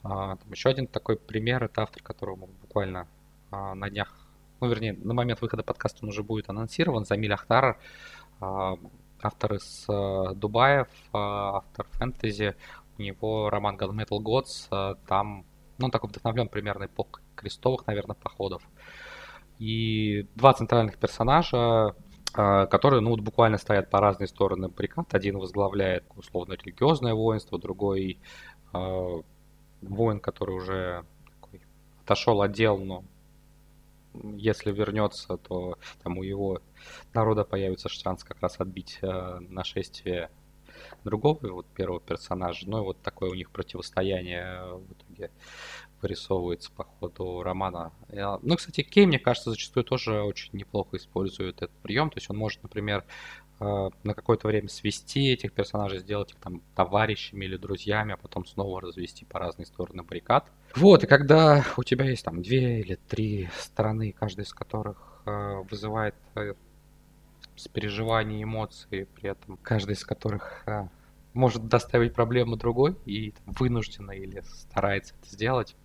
А, 0.02 0.36
там 0.36 0.50
еще 0.50 0.68
один 0.68 0.86
такой 0.86 1.16
пример, 1.16 1.64
это 1.64 1.82
автор, 1.82 2.02
которого 2.02 2.46
буквально 2.46 3.06
а, 3.50 3.74
на 3.74 3.90
днях, 3.90 4.12
ну, 4.60 4.68
вернее, 4.68 4.94
на 4.94 5.14
момент 5.14 5.40
выхода 5.40 5.62
подкаста 5.62 5.98
он 6.02 6.08
уже 6.08 6.22
будет 6.22 6.48
анонсирован, 6.48 7.04
Замиль 7.04 7.32
Ахтар, 7.32 7.78
а, 8.40 8.76
автор 9.22 9.54
из 9.54 9.84
а, 9.88 10.34
Дубаев, 10.34 10.88
а, 11.12 11.58
автор 11.58 11.86
фэнтези, 11.92 12.56
у 12.98 13.02
него 13.02 13.50
роман 13.50 13.76
God 13.76 13.94
Metal 13.94 14.18
Gods, 14.18 14.68
а, 14.70 14.94
там, 15.06 15.44
ну, 15.78 15.86
он 15.86 15.90
такой 15.90 16.10
вдохновлен 16.10 16.48
примерно 16.48 16.84
эпохой 16.84 17.22
крестовых, 17.34 17.86
наверное, 17.86 18.16
походов. 18.16 18.62
И 19.58 20.26
два 20.34 20.52
центральных 20.52 20.98
персонажа, 20.98 21.94
а, 22.34 22.66
которые, 22.66 23.00
ну, 23.00 23.10
вот 23.10 23.20
буквально 23.20 23.58
стоят 23.58 23.90
по 23.90 24.00
разные 24.00 24.28
стороны 24.28 24.68
баррикад. 24.68 25.14
Один 25.14 25.38
возглавляет, 25.38 26.04
условно, 26.14 26.54
религиозное 26.54 27.14
воинство, 27.14 27.58
другой 27.58 28.18
а, 28.72 29.20
воин, 29.82 30.20
который 30.20 30.56
уже 30.56 31.04
такой, 31.40 31.62
отошел 32.02 32.42
от 32.42 32.52
дел, 32.52 32.78
но 32.78 33.04
если 34.36 34.72
вернется, 34.72 35.36
то 35.36 35.78
там 36.02 36.18
у 36.18 36.22
его 36.22 36.60
народа 37.12 37.44
появится 37.44 37.88
шанс 37.88 38.24
как 38.24 38.40
раз 38.40 38.58
отбить 38.60 38.98
э, 39.02 39.38
нашествие 39.40 40.30
другого, 41.04 41.38
вот 41.42 41.66
первого 41.66 42.00
персонажа. 42.00 42.68
Ну 42.68 42.78
и 42.78 42.84
вот 42.84 43.02
такое 43.02 43.30
у 43.30 43.34
них 43.34 43.50
противостояние 43.50 44.76
в 44.76 44.92
итоге 44.92 45.30
вырисовывается 46.02 46.70
по 46.72 46.84
ходу 46.84 47.42
романа. 47.42 47.92
Ну, 48.42 48.56
кстати, 48.56 48.82
Кей, 48.82 49.06
мне 49.06 49.18
кажется, 49.18 49.50
зачастую 49.50 49.84
тоже 49.84 50.22
очень 50.22 50.50
неплохо 50.52 50.96
использует 50.96 51.62
этот 51.62 51.76
прием. 51.82 52.10
То 52.10 52.18
есть 52.18 52.30
он 52.30 52.36
может, 52.36 52.62
например, 52.62 53.04
Э, 53.58 53.88
на 54.04 54.12
какое-то 54.12 54.48
время 54.48 54.68
свести 54.68 55.32
этих 55.32 55.52
персонажей, 55.52 56.00
сделать 56.00 56.32
их 56.32 56.36
там 56.36 56.60
товарищами 56.74 57.46
или 57.46 57.56
друзьями, 57.56 58.12
а 58.12 58.16
потом 58.18 58.44
снова 58.44 58.82
развести 58.82 59.24
по 59.24 59.38
разные 59.38 59.64
стороны 59.64 60.02
баррикад. 60.02 60.50
Вот, 60.74 61.04
и 61.04 61.06
когда 61.06 61.64
у 61.78 61.82
тебя 61.82 62.04
есть 62.04 62.24
там 62.24 62.42
две 62.42 62.80
или 62.80 62.96
три 63.08 63.48
стороны, 63.58 64.12
каждая 64.12 64.44
из 64.44 64.52
которых 64.52 65.22
э, 65.24 65.62
вызывает 65.70 66.14
э, 66.34 66.52
переживания, 67.72 68.42
эмоции, 68.42 69.08
при 69.14 69.30
этом 69.30 69.58
каждая 69.62 69.96
из 69.96 70.04
которых 70.04 70.62
э, 70.66 70.88
может 71.34 71.68
доставить 71.68 72.14
проблему 72.14 72.56
другой 72.56 72.96
и 73.04 73.32
там, 73.32 73.54
вынуждена 73.58 74.12
или 74.12 74.42
старается 74.46 75.14
это 75.20 75.30
сделать, 75.30 75.76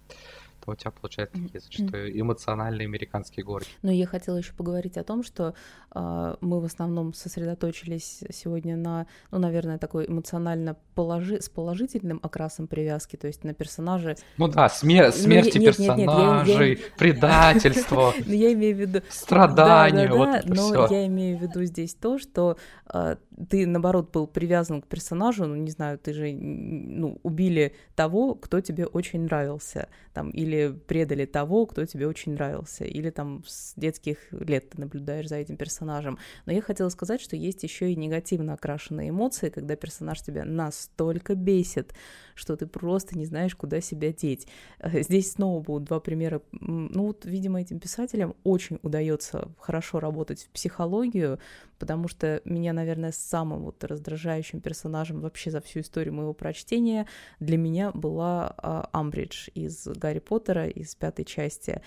то 0.64 0.72
у 0.72 0.76
тебя 0.76 0.92
получаются 0.92 1.42
такие 1.42 1.60
зачастую 1.60 2.20
эмоциональные 2.20 2.86
американские 2.86 3.44
горки. 3.44 3.70
Но 3.82 3.92
я 3.92 4.06
хотела 4.06 4.38
еще 4.38 4.54
поговорить 4.54 4.98
о 4.98 5.04
том, 5.04 5.24
что 5.24 5.54
э, 5.94 6.36
мы 6.40 6.60
в 6.60 6.66
основном 6.66 7.14
сосредоточились 7.14 8.24
сегодня 8.30 8.78
на, 8.78 9.08
ну, 9.32 9.40
наверное, 9.40 9.78
такой 9.78 10.08
эмоционально 10.08 10.78
положи... 10.96 11.42
с 11.42 11.50
положительным 11.50 12.20
окрасом 12.22 12.68
привязки, 12.68 13.16
то 13.16 13.28
есть 13.28 13.44
на 13.44 13.54
персонаже. 13.54 14.16
Ну 14.38 14.48
да, 14.48 14.70
смер... 14.70 15.08
Ну, 15.08 15.12
смерти 15.12 15.58
нет, 15.58 15.78
персонажей, 15.78 16.70
нет, 16.70 16.80
нет, 16.80 16.88
я, 16.92 16.98
предательство, 16.98 18.14
ну, 18.26 18.34
я 18.34 18.54
имею 18.54 18.76
в 18.76 18.80
виду 18.80 19.02
страдания, 19.10 20.10
вот 20.10 20.46
Но 20.46 20.88
я 20.90 21.08
имею 21.08 21.38
в 21.38 21.42
виду 21.42 21.64
здесь 21.64 21.94
то, 21.96 22.20
что 22.20 22.58
а, 22.86 23.18
ты, 23.50 23.66
наоборот, 23.66 24.12
был 24.12 24.28
привязан 24.28 24.82
к 24.82 24.88
персонажу, 24.88 25.46
ну, 25.46 25.56
не 25.56 25.72
знаю, 25.72 25.98
ты 25.98 26.14
же, 26.14 26.32
ну, 26.34 27.20
убили 27.24 27.74
того, 27.96 28.36
кто 28.36 28.60
тебе 28.62 28.86
очень 28.86 29.22
нравился, 29.22 29.88
там, 30.14 30.30
или 30.30 30.51
предали 30.88 31.26
того, 31.26 31.66
кто 31.66 31.86
тебе 31.86 32.08
очень 32.08 32.34
нравился, 32.34 32.86
или 32.86 33.10
там 33.10 33.44
с 33.46 33.74
детских 33.76 34.18
лет 34.32 34.70
ты 34.70 34.80
наблюдаешь 34.80 35.28
за 35.28 35.36
этим 35.36 35.58
персонажем. 35.58 36.18
Но 36.46 36.54
я 36.54 36.62
хотела 36.62 36.90
сказать, 36.90 37.22
что 37.22 37.36
есть 37.36 37.64
еще 37.64 37.92
и 37.92 37.96
негативно 37.96 38.54
окрашенные 38.54 39.10
эмоции, 39.10 39.50
когда 39.50 39.76
персонаж 39.76 40.22
тебя 40.22 40.46
настолько 40.46 41.36
бесит, 41.36 41.94
что 42.36 42.56
ты 42.56 42.66
просто 42.66 43.18
не 43.18 43.26
знаешь, 43.26 43.56
куда 43.56 43.82
себя 43.82 44.12
деть. 44.12 44.48
Э, 44.80 45.02
здесь 45.02 45.34
снова 45.34 45.62
будут 45.62 45.86
два 45.86 46.00
примера. 46.00 46.42
Ну 46.52 47.08
вот, 47.08 47.26
видимо, 47.26 47.62
этим 47.62 47.80
писателям 47.80 48.36
очень 48.44 48.80
удается 48.82 49.52
хорошо 49.60 50.00
работать 50.00 50.44
в 50.44 50.50
психологию, 50.50 51.40
потому 51.80 52.08
что 52.08 52.42
меня, 52.46 52.74
наверное, 52.74 53.12
самым 53.12 53.64
вот 53.64 53.84
раздражающим 53.84 54.62
персонажем 54.62 55.22
вообще 55.22 55.52
за 55.52 55.62
всю 55.62 55.80
историю 55.80 56.14
моего 56.14 56.34
прочтения 56.34 57.08
для 57.40 57.58
меня 57.58 57.92
была 57.92 58.54
а, 58.58 58.90
Амбридж 58.92 59.50
из 59.56 59.88
Гарри 59.88 60.20
Поттера, 60.20 60.41
из 60.50 60.96
пятой 60.96 61.26
части. 61.26 61.82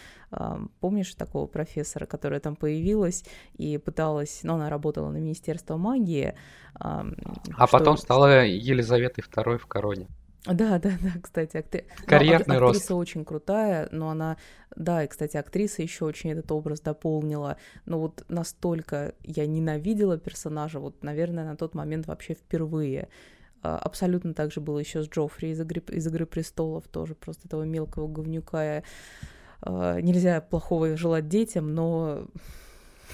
Помнишь 0.80 1.14
такого 1.14 1.46
профессора, 1.46 2.06
которая 2.06 2.40
там 2.40 2.56
появилась 2.56 3.24
и 3.56 3.78
пыталась, 3.78 4.40
ну, 4.42 4.54
она 4.54 4.70
работала 4.70 5.10
на 5.10 5.18
Министерство 5.18 5.76
магии. 5.76 6.34
А, 6.74 7.06
что... 7.66 7.66
потом 7.68 7.96
стала 7.96 8.44
Елизаветой 8.44 9.24
II 9.24 9.58
в 9.58 9.66
короне. 9.66 10.08
Да, 10.46 10.78
да, 10.78 10.90
да, 11.00 11.20
кстати, 11.22 11.56
актри... 11.56 11.86
Карьерный 12.06 12.56
ну, 12.56 12.60
рост. 12.60 12.76
Актриса 12.76 12.94
очень 12.96 13.24
крутая, 13.24 13.88
но 13.92 14.10
она, 14.10 14.36
да, 14.76 15.02
и, 15.02 15.06
кстати, 15.06 15.38
актриса 15.38 15.80
еще 15.80 16.04
очень 16.04 16.32
этот 16.32 16.52
образ 16.52 16.80
дополнила. 16.80 17.56
Но 17.86 17.98
вот 17.98 18.24
настолько 18.28 19.14
я 19.22 19.46
ненавидела 19.46 20.18
персонажа, 20.18 20.80
вот, 20.80 21.02
наверное, 21.02 21.46
на 21.46 21.56
тот 21.56 21.74
момент 21.74 22.06
вообще 22.06 22.34
впервые. 22.34 23.08
А, 23.64 23.78
абсолютно 23.78 24.34
так 24.34 24.52
же 24.52 24.60
было 24.60 24.78
еще 24.78 25.02
с 25.02 25.08
Джоффри 25.08 25.50
из 25.50 25.60
«Игры, 25.60 25.82
из 25.88 26.06
«Игры 26.06 26.26
престолов», 26.26 26.86
тоже 26.86 27.14
просто 27.14 27.48
этого 27.48 27.62
мелкого 27.62 28.06
говнюка. 28.08 28.82
А, 29.62 30.00
нельзя 30.00 30.42
плохого 30.42 30.96
желать 30.98 31.28
детям, 31.28 31.74
но 31.74 32.26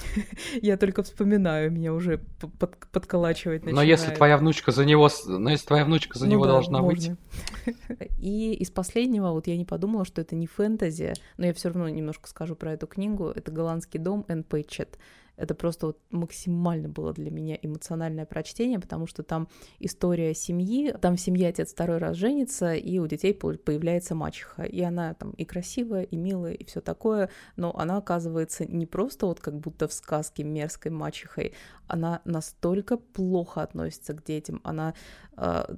Я 0.63 0.77
только 0.77 1.03
вспоминаю, 1.03 1.71
меня 1.71 1.93
уже 1.93 2.19
под, 2.59 2.77
подколачивать 2.91 3.65
начинает. 3.65 3.77
Но 3.77 3.83
если 3.83 4.15
твоя 4.15 4.37
внучка 4.39 4.73
за 4.73 4.85
него, 4.85 5.09
но 5.27 5.51
если 5.51 5.67
твоя 5.67 5.85
внучка 5.85 6.19
за 6.19 6.27
ну 6.27 6.33
него 6.33 6.47
да, 6.47 6.53
должна 6.53 6.81
можно. 6.81 7.17
выйти. 7.65 8.15
И 8.19 8.55
из 8.55 8.71
последнего, 8.71 9.31
вот 9.31 9.47
я 9.47 9.57
не 9.57 9.65
подумала, 9.65 10.05
что 10.05 10.21
это 10.21 10.35
не 10.35 10.47
фэнтези, 10.47 11.15
но 11.37 11.47
я 11.47 11.55
все 11.55 11.69
равно 11.69 11.89
немножко 11.89 12.29
скажу 12.29 12.57
про 12.57 12.73
эту 12.73 12.87
книгу. 12.87 13.29
Это 13.29 13.51
голландский 13.51 14.01
дом 14.01 14.25
Энн 14.29 14.43
Пэтчет. 14.43 14.99
Это 15.41 15.55
просто 15.55 15.87
вот 15.87 15.99
максимально 16.11 16.89
было 16.91 17.15
для 17.15 17.31
меня 17.31 17.59
эмоциональное 17.61 18.27
прочтение, 18.27 18.79
потому 18.79 19.07
что 19.07 19.23
там 19.23 19.49
история 19.79 20.35
семьи, 20.35 20.93
там 21.01 21.17
в 21.17 21.21
семье 21.21 21.49
отец 21.49 21.73
второй 21.73 21.97
раз 21.97 22.17
женится, 22.17 22.75
и 22.75 22.99
у 22.99 23.07
детей 23.07 23.33
появляется 23.33 24.15
мачеха, 24.15 24.65
и 24.65 24.83
она 24.83 25.15
там 25.15 25.31
и 25.31 25.47
красивая, 25.47 26.03
и 26.03 26.17
милая, 26.17 26.53
и 26.53 26.65
все 26.65 26.83
такое, 26.83 27.31
но 27.57 27.75
она 27.75 27.97
оказывается 27.97 28.67
не 28.67 28.85
просто 28.85 29.27
вот 29.27 29.41
как 29.41 29.59
будто 29.59 29.89
в 29.89 29.95
сказке 29.95 30.45
мерзкой 30.45 30.93
мачехой, 30.93 31.55
она 31.87 32.21
настолько 32.27 32.99
плохо 32.99 33.63
относится 33.63 34.13
к 34.13 34.23
детям, 34.23 34.61
она 34.63 34.95
э, 35.39 35.75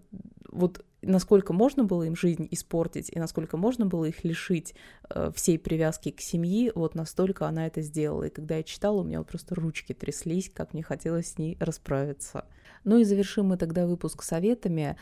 вот 0.50 0.84
насколько 1.02 1.52
можно 1.52 1.84
было 1.84 2.04
им 2.04 2.16
жизнь 2.16 2.48
испортить 2.50 3.10
и 3.10 3.18
насколько 3.18 3.56
можно 3.56 3.86
было 3.86 4.06
их 4.06 4.24
лишить 4.24 4.74
э, 5.10 5.30
всей 5.34 5.58
привязки 5.58 6.10
к 6.10 6.20
семье, 6.20 6.72
вот 6.74 6.94
настолько 6.94 7.46
она 7.46 7.66
это 7.66 7.82
сделала. 7.82 8.24
И 8.24 8.30
когда 8.30 8.56
я 8.56 8.62
читала, 8.62 9.00
у 9.00 9.04
меня 9.04 9.18
вот 9.18 9.28
просто 9.28 9.54
ручки 9.54 9.92
тряслись, 9.92 10.50
как 10.52 10.72
мне 10.72 10.82
хотелось 10.82 11.32
с 11.32 11.38
ней 11.38 11.56
расправиться. 11.60 12.46
Ну 12.84 12.98
и 12.98 13.04
завершим 13.04 13.46
мы 13.46 13.56
тогда 13.56 13.86
выпуск 13.86 14.22
советами 14.22 14.96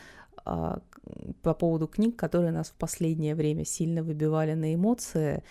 э, 0.45 0.77
по 1.41 1.53
поводу 1.53 1.87
книг, 1.87 2.17
которые 2.17 2.51
нас 2.51 2.69
в 2.69 2.75
последнее 2.75 3.35
время 3.35 3.65
сильно 3.65 4.03
выбивали 4.03 4.53
на 4.53 4.73
эмоции. 4.73 5.43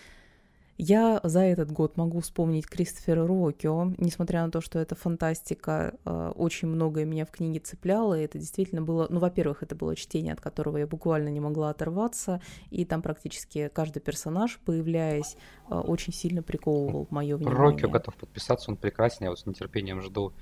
Я 0.83 1.21
за 1.23 1.41
этот 1.41 1.71
год 1.71 1.99
могу 1.99 2.21
вспомнить 2.21 2.67
Кристофера 2.67 3.27
Рокио. 3.27 3.93
Несмотря 3.99 4.47
на 4.47 4.51
то, 4.51 4.63
что 4.63 4.79
это 4.79 4.95
фантастика, 4.95 5.93
э, 6.07 6.33
очень 6.35 6.69
многое 6.69 7.05
меня 7.05 7.27
в 7.27 7.31
книге 7.31 7.61
цепляло. 7.61 8.19
И 8.19 8.25
это 8.25 8.39
действительно 8.39 8.81
было... 8.81 9.07
Ну, 9.11 9.21
во-первых, 9.21 9.63
это 9.63 9.75
было 9.75 9.95
чтение, 9.95 10.33
от 10.33 10.41
которого 10.41 10.79
я 10.79 10.87
буквально 10.87 11.29
не 11.29 11.39
могла 11.39 11.69
оторваться. 11.69 12.41
И 12.71 12.87
там 12.87 13.03
практически 13.03 13.69
каждый 13.69 14.01
персонаж, 14.01 14.59
появляясь, 14.65 15.37
э, 15.69 15.75
очень 15.75 16.15
сильно 16.15 16.43
приковывал 16.43 17.07
мое 17.11 17.37
внимание. 17.37 17.61
Рокио 17.61 17.91
готов 17.91 18.15
подписаться, 18.15 18.71
он 18.71 18.79
прекрасен. 18.79 19.25
Я 19.25 19.29
вот 19.29 19.39
с 19.39 19.45
нетерпением 19.45 20.01
жду, 20.01 20.33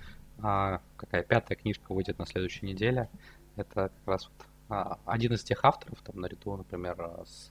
а, 0.40 0.82
какая 0.96 1.24
пятая 1.24 1.58
книжка 1.58 1.92
выйдет 1.92 2.20
на 2.20 2.26
следующей 2.26 2.64
неделе. 2.64 3.08
Это 3.56 3.90
как 3.90 4.06
раз 4.06 4.28
вот 4.28 4.46
а, 4.68 4.98
один 5.04 5.32
из 5.32 5.42
тех 5.42 5.64
авторов, 5.64 6.00
там 6.02 6.20
наряду, 6.20 6.56
например, 6.56 7.24
с 7.26 7.50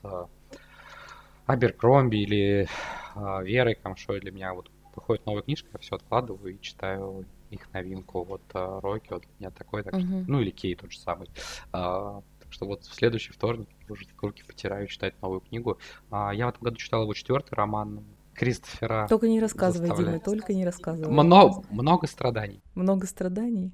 Аберкромби 1.48 2.16
или 2.18 2.68
э, 3.16 3.44
Верой 3.44 3.74
Камшой 3.74 4.20
для 4.20 4.30
меня 4.30 4.52
вот 4.52 4.70
выходит 4.94 5.24
новая 5.24 5.42
книжка, 5.42 5.68
я 5.72 5.78
все 5.78 5.96
откладываю 5.96 6.54
и 6.54 6.60
читаю 6.60 7.24
их 7.50 7.72
новинку. 7.72 8.22
Вот 8.24 8.42
э, 8.52 8.80
Рокки, 8.82 9.08
вот 9.10 9.22
для 9.22 9.30
меня 9.38 9.50
такой, 9.50 9.82
так, 9.82 9.94
uh-huh. 9.94 10.24
ну 10.26 10.40
или 10.40 10.50
Кей 10.50 10.74
тот 10.74 10.92
же 10.92 10.98
самый. 10.98 11.30
А, 11.72 12.22
так 12.38 12.52
что 12.52 12.66
вот 12.66 12.84
в 12.84 12.94
следующий 12.94 13.32
вторник 13.32 13.68
уже 13.88 14.04
руки 14.20 14.44
потираю 14.46 14.86
читать 14.88 15.14
новую 15.22 15.40
книгу. 15.40 15.78
А, 16.10 16.34
я 16.34 16.46
в 16.46 16.50
этом 16.50 16.64
году 16.64 16.76
читал 16.76 17.02
его 17.04 17.14
четвертый 17.14 17.54
роман 17.54 18.04
Кристофера. 18.34 19.06
Только 19.08 19.26
не 19.28 19.40
рассказывай, 19.40 19.96
Дима, 19.96 20.20
только 20.20 20.52
не 20.52 20.66
рассказывай. 20.66 21.10
Много, 21.10 21.64
много 21.70 22.06
страданий. 22.06 22.62
Много 22.74 23.06
страданий? 23.06 23.72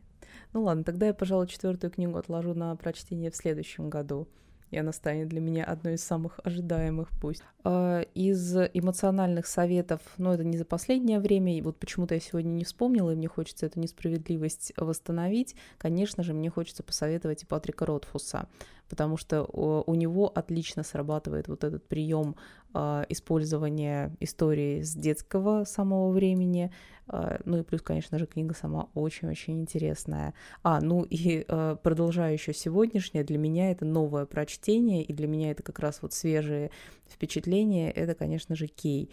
Ну 0.52 0.62
ладно, 0.62 0.84
тогда 0.84 1.06
я, 1.06 1.14
пожалуй, 1.14 1.48
четвертую 1.48 1.90
книгу 1.90 2.16
отложу 2.16 2.54
на 2.54 2.76
прочтение 2.76 3.32
в 3.32 3.36
следующем 3.36 3.90
году 3.90 4.28
и 4.70 4.78
она 4.78 4.92
станет 4.92 5.28
для 5.28 5.40
меня 5.40 5.64
одной 5.64 5.94
из 5.94 6.04
самых 6.04 6.40
ожидаемых 6.44 7.08
пусть. 7.20 7.42
А, 7.62 8.00
из 8.14 8.56
эмоциональных 8.56 9.46
советов, 9.46 10.00
ну, 10.18 10.32
это 10.32 10.44
не 10.44 10.56
за 10.56 10.64
последнее 10.64 11.20
время, 11.20 11.56
и 11.56 11.62
вот 11.62 11.78
почему-то 11.78 12.14
я 12.14 12.20
сегодня 12.20 12.50
не 12.50 12.64
вспомнила, 12.64 13.10
и 13.10 13.16
мне 13.16 13.28
хочется 13.28 13.66
эту 13.66 13.80
несправедливость 13.80 14.72
восстановить. 14.76 15.54
Конечно 15.78 16.22
же, 16.22 16.34
мне 16.34 16.50
хочется 16.50 16.82
посоветовать 16.82 17.42
и 17.42 17.46
Патрика 17.46 17.86
Ротфуса, 17.86 18.48
потому 18.88 19.16
что 19.16 19.44
у 19.44 19.94
него 19.94 20.30
отлично 20.34 20.82
срабатывает 20.82 21.48
вот 21.48 21.64
этот 21.64 21.86
прием 21.86 22.36
а, 22.74 23.06
использования 23.08 24.14
истории 24.20 24.82
с 24.82 24.94
детского 24.94 25.64
самого 25.64 26.10
времени, 26.10 26.70
а, 27.06 27.38
ну 27.44 27.58
и 27.58 27.62
плюс, 27.62 27.82
конечно 27.82 28.18
же, 28.18 28.26
книга 28.26 28.54
сама 28.54 28.88
очень-очень 28.94 29.60
интересная. 29.60 30.34
А, 30.62 30.80
ну 30.80 31.04
и 31.08 31.44
а, 31.48 31.76
продолжаю 31.76 32.32
еще 32.32 32.52
сегодняшнее, 32.52 33.24
для 33.24 33.38
меня 33.38 33.70
это 33.70 33.84
новое 33.84 34.26
прочтение, 34.26 35.02
и 35.02 35.12
для 35.12 35.26
меня 35.26 35.50
это 35.50 35.62
как 35.62 35.78
раз 35.78 36.00
вот 36.02 36.12
свежие 36.12 36.70
впечатления, 37.08 37.90
это, 37.90 38.14
конечно 38.14 38.56
же, 38.56 38.66
Кей. 38.66 39.10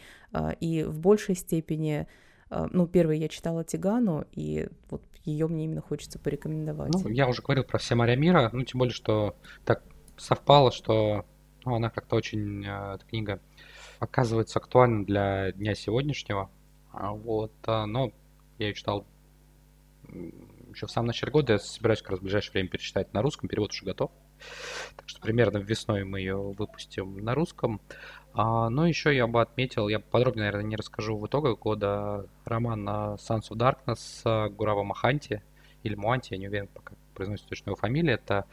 И 0.60 0.84
в 0.84 1.00
большей 1.00 1.36
степени, 1.36 2.08
ну, 2.50 2.88
первый 2.88 3.19
я 3.19 3.28
читала 3.28 3.63
Тигану, 3.63 4.26
и 4.32 4.69
вот 4.89 5.04
ее 5.26 5.47
мне 5.47 5.65
именно 5.65 5.82
хочется 5.82 6.17
порекомендовать. 6.17 6.93
Ну, 6.93 7.10
я 7.10 7.28
уже 7.28 7.41
говорил 7.41 7.63
про 7.63 7.78
все 7.78 7.95
моря 7.95 8.15
мира, 8.15 8.50
ну, 8.54 8.63
тем 8.63 8.80
более, 8.80 8.93
что 8.93 9.36
так 9.65 9.84
совпало, 10.17 10.71
что 10.71 11.26
ну, 11.65 11.76
она 11.76 11.89
как-то 11.89 12.15
очень, 12.15 12.65
эта 12.65 13.04
книга 13.08 13.39
оказывается 14.01 14.57
актуальна 14.57 15.05
для 15.05 15.51
дня 15.51 15.75
сегодняшнего, 15.75 16.49
а 16.91 17.11
вот, 17.13 17.53
а, 17.67 17.85
но 17.85 18.11
я 18.57 18.67
ее 18.67 18.73
читал 18.73 19.05
еще 20.73 20.87
в 20.87 20.91
самом 20.91 21.07
начале 21.07 21.31
года, 21.31 21.53
я 21.53 21.59
собираюсь 21.59 22.01
как 22.01 22.11
раз 22.11 22.19
в 22.19 22.23
ближайшее 22.23 22.53
время 22.53 22.69
перечитать 22.69 23.13
на 23.13 23.21
русском, 23.21 23.47
перевод 23.47 23.71
уже 23.71 23.85
готов. 23.85 24.09
Так 24.95 25.07
что 25.07 25.21
примерно 25.21 25.57
весной 25.57 26.03
мы 26.03 26.19
ее 26.19 26.35
выпустим 26.35 27.23
на 27.23 27.35
русском. 27.35 27.79
А, 28.33 28.69
но 28.69 28.87
еще 28.87 29.15
я 29.15 29.27
бы 29.27 29.39
отметил, 29.39 29.87
я 29.87 29.99
подробнее, 29.99 30.45
наверное, 30.45 30.67
не 30.67 30.75
расскажу 30.77 31.17
в 31.17 31.27
итогах 31.27 31.59
года, 31.59 32.27
роман 32.45 32.89
Sons 32.89 33.51
of 33.51 33.57
Darkness 33.57 34.49
Гурава 34.49 34.83
Маханти, 34.83 35.43
или 35.83 35.95
Муанти, 35.95 36.33
я 36.33 36.39
не 36.39 36.47
уверен, 36.47 36.67
пока 36.67 36.95
произносит 37.13 37.45
точно 37.45 37.69
его 37.69 37.75
фамилию. 37.75 38.15
Это 38.15 38.39
а, 38.39 38.45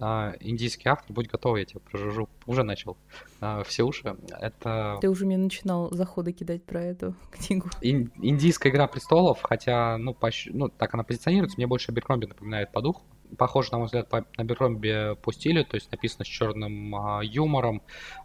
индийский 0.00 0.88
автор, 0.88 1.12
будь 1.12 1.28
готов, 1.28 1.58
я 1.58 1.64
тебе 1.64 1.80
прожужу. 1.80 2.28
Уже 2.46 2.62
начал. 2.62 2.96
А, 3.40 3.62
все 3.64 3.82
уши. 3.82 4.16
Это... 4.40 4.98
Ты 5.00 5.08
уже 5.08 5.26
мне 5.26 5.36
начинал 5.36 5.90
заходы 5.90 6.32
кидать 6.32 6.64
про 6.64 6.82
эту 6.82 7.14
книгу. 7.30 7.68
Ин- 7.82 8.10
индийская 8.16 8.70
игра 8.70 8.86
престолов, 8.86 9.40
хотя, 9.42 9.98
ну, 9.98 10.14
по, 10.14 10.30
ну, 10.46 10.68
так 10.68 10.94
она 10.94 11.04
позиционируется, 11.04 11.56
мне 11.56 11.66
больше 11.66 11.92
Беркромби 11.92 12.26
напоминает 12.26 12.72
по 12.72 12.80
духу. 12.80 13.02
Похоже, 13.38 13.72
на 13.72 13.78
мой 13.78 13.86
взгляд, 13.86 14.08
по, 14.08 14.24
на 14.36 14.44
Беркромби 14.44 15.16
по 15.22 15.32
стилю, 15.32 15.64
то 15.64 15.76
есть 15.76 15.90
написано 15.92 16.24
с 16.24 16.28
черным 16.28 16.94
а, 16.94 17.20
юмором, 17.22 17.82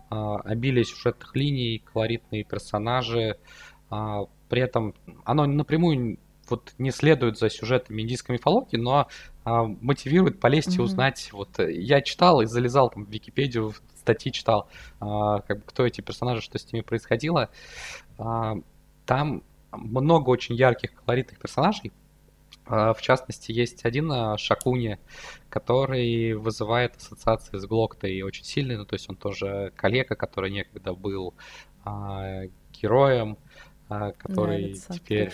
а, 0.10 0.38
обилие 0.38 0.86
сюжетных 0.86 1.36
линий, 1.36 1.84
колоритные 1.94 2.44
персонажи. 2.44 3.38
А, 3.90 4.24
при 4.50 4.62
этом 4.62 4.96
оно 5.26 5.46
напрямую 5.46 6.20
вот 6.50 6.74
не 6.78 6.92
следует 6.92 7.38
за 7.38 7.50
сюжетами 7.50 8.02
индийской 8.02 8.36
мифологии, 8.36 8.78
но 8.78 9.00
а, 9.00 9.08
мотивирует 9.46 10.40
полезть 10.40 10.70
mm-hmm. 10.70 10.82
и 10.82 10.82
узнать. 10.82 11.30
Вот 11.32 11.60
э, 11.60 11.72
я 11.72 12.02
читал 12.02 12.42
и 12.42 12.46
залезал 12.46 12.90
там 12.90 13.06
в 13.06 13.12
Википедию, 13.12 13.72
в 13.72 13.82
статьи 14.06 14.32
читал, 14.32 14.68
а, 15.00 15.42
как 15.42 15.60
бы 15.60 15.64
кто 15.66 15.86
эти 15.86 16.02
персонажи, 16.02 16.42
что 16.42 16.60
с 16.60 16.72
ними 16.72 16.84
происходило. 16.84 17.50
А, 18.18 18.56
там 19.06 19.44
много 19.72 20.30
очень 20.30 20.56
ярких, 20.56 20.94
колоритных 20.94 21.40
персонажей. 21.40 21.92
А, 22.68 22.94
в 22.94 23.02
частности, 23.02 23.52
есть 23.52 23.86
один 23.86 24.12
а, 24.12 24.38
Шакуни, 24.38 25.00
который 25.50 26.34
вызывает 26.34 26.96
ассоциации 26.96 27.58
с 27.58 27.66
Глоктой 27.66 28.22
очень 28.22 28.44
сильный, 28.44 28.78
ну 28.78 28.86
то 28.86 28.96
есть 28.96 29.10
он 29.10 29.16
тоже 29.16 29.74
коллега, 29.76 30.16
который 30.16 30.52
некогда 30.52 30.94
был 30.94 31.34
а, 31.84 32.44
героем, 32.72 33.38
а, 33.88 34.12
который 34.14 34.58
Нравится 34.58 34.94
теперь, 34.94 35.32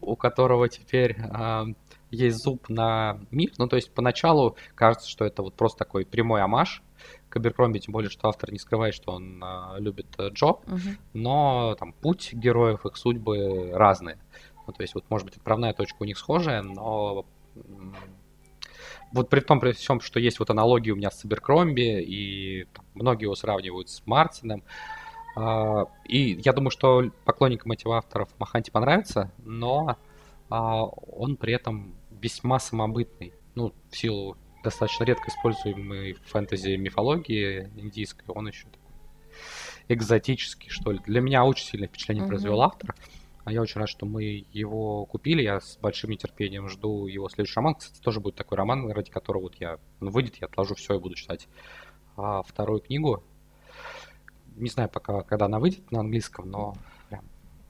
у 0.00 0.16
которого 0.16 0.68
теперь 0.68 1.16
а, 1.30 1.66
есть 2.12 2.38
зуб 2.38 2.68
на 2.68 3.18
мир. 3.30 3.50
Ну, 3.58 3.66
то 3.66 3.76
есть 3.76 3.92
поначалу 3.92 4.56
кажется, 4.74 5.08
что 5.08 5.24
это 5.24 5.42
вот 5.42 5.54
просто 5.54 5.78
такой 5.78 6.06
прямой 6.06 6.42
амаш 6.42 6.82
к 7.28 7.36
Аберкромби, 7.36 7.78
тем 7.78 7.92
более, 7.92 8.10
что 8.10 8.28
автор 8.28 8.52
не 8.52 8.58
скрывает, 8.58 8.94
что 8.94 9.12
он 9.12 9.42
а, 9.42 9.76
любит 9.78 10.06
э, 10.18 10.28
Джо, 10.28 10.50
угу. 10.50 10.78
но 11.14 11.74
там 11.78 11.92
путь 11.94 12.32
героев, 12.32 12.84
их 12.84 12.96
судьбы 12.96 13.70
разные. 13.72 14.18
Ну, 14.66 14.72
то 14.72 14.82
есть 14.82 14.94
вот, 14.94 15.04
может 15.08 15.26
быть, 15.26 15.36
отправная 15.36 15.72
точка 15.72 15.96
у 16.00 16.04
них 16.04 16.18
схожая, 16.18 16.62
но 16.62 17.26
вот 19.12 19.28
при 19.28 19.40
том, 19.40 19.60
при 19.60 19.72
всем, 19.72 20.00
что 20.00 20.20
есть 20.20 20.38
вот 20.38 20.50
аналогии 20.50 20.90
у 20.90 20.96
меня 20.96 21.10
с 21.10 21.24
Аберкромби, 21.24 22.02
и 22.02 22.66
там, 22.72 22.84
многие 22.94 23.24
его 23.24 23.34
сравнивают 23.34 23.88
с 23.88 24.06
Мартином, 24.06 24.62
а, 25.34 25.86
и 26.04 26.40
я 26.44 26.52
думаю, 26.52 26.70
что 26.70 27.10
поклонникам 27.24 27.72
этих 27.72 27.86
авторов 27.86 28.28
Маханти 28.38 28.70
понравится, 28.70 29.32
но 29.38 29.96
а, 30.50 30.84
он 30.84 31.36
при 31.36 31.54
этом 31.54 31.94
весьма 32.22 32.58
самобытный. 32.58 33.34
Ну, 33.54 33.74
в 33.90 33.96
силу 33.96 34.36
достаточно 34.62 35.04
редко 35.04 35.28
используемой 35.28 36.14
фэнтези 36.14 36.76
мифологии 36.76 37.70
индийской, 37.76 38.24
он 38.28 38.48
еще 38.48 38.64
такой 38.68 38.82
экзотический, 39.88 40.70
что 40.70 40.92
ли. 40.92 41.00
Для 41.06 41.20
меня 41.20 41.44
очень 41.44 41.66
сильное 41.66 41.88
впечатление 41.88 42.24
mm-hmm. 42.24 42.28
произвел 42.28 42.62
автор. 42.62 42.94
А 43.44 43.52
я 43.52 43.60
очень 43.60 43.80
рад, 43.80 43.88
что 43.88 44.06
мы 44.06 44.46
его 44.52 45.04
купили. 45.06 45.42
Я 45.42 45.60
с 45.60 45.76
большим 45.76 46.10
нетерпением 46.10 46.68
жду 46.68 47.08
его 47.08 47.28
следующий 47.28 47.56
роман. 47.56 47.74
Кстати, 47.74 48.00
тоже 48.00 48.20
будет 48.20 48.36
такой 48.36 48.56
роман, 48.56 48.88
ради 48.92 49.10
которого 49.10 49.42
вот 49.42 49.56
я 49.56 49.78
он 50.00 50.10
выйдет, 50.10 50.36
я 50.36 50.46
отложу 50.46 50.76
все 50.76 50.94
и 50.94 51.00
буду 51.00 51.16
читать 51.16 51.48
а, 52.16 52.42
вторую 52.42 52.80
книгу. 52.80 53.24
Не 54.54 54.68
знаю 54.70 54.88
пока, 54.88 55.22
когда 55.22 55.46
она 55.46 55.58
выйдет 55.58 55.90
на 55.90 56.00
английском, 56.00 56.48
но 56.48 56.76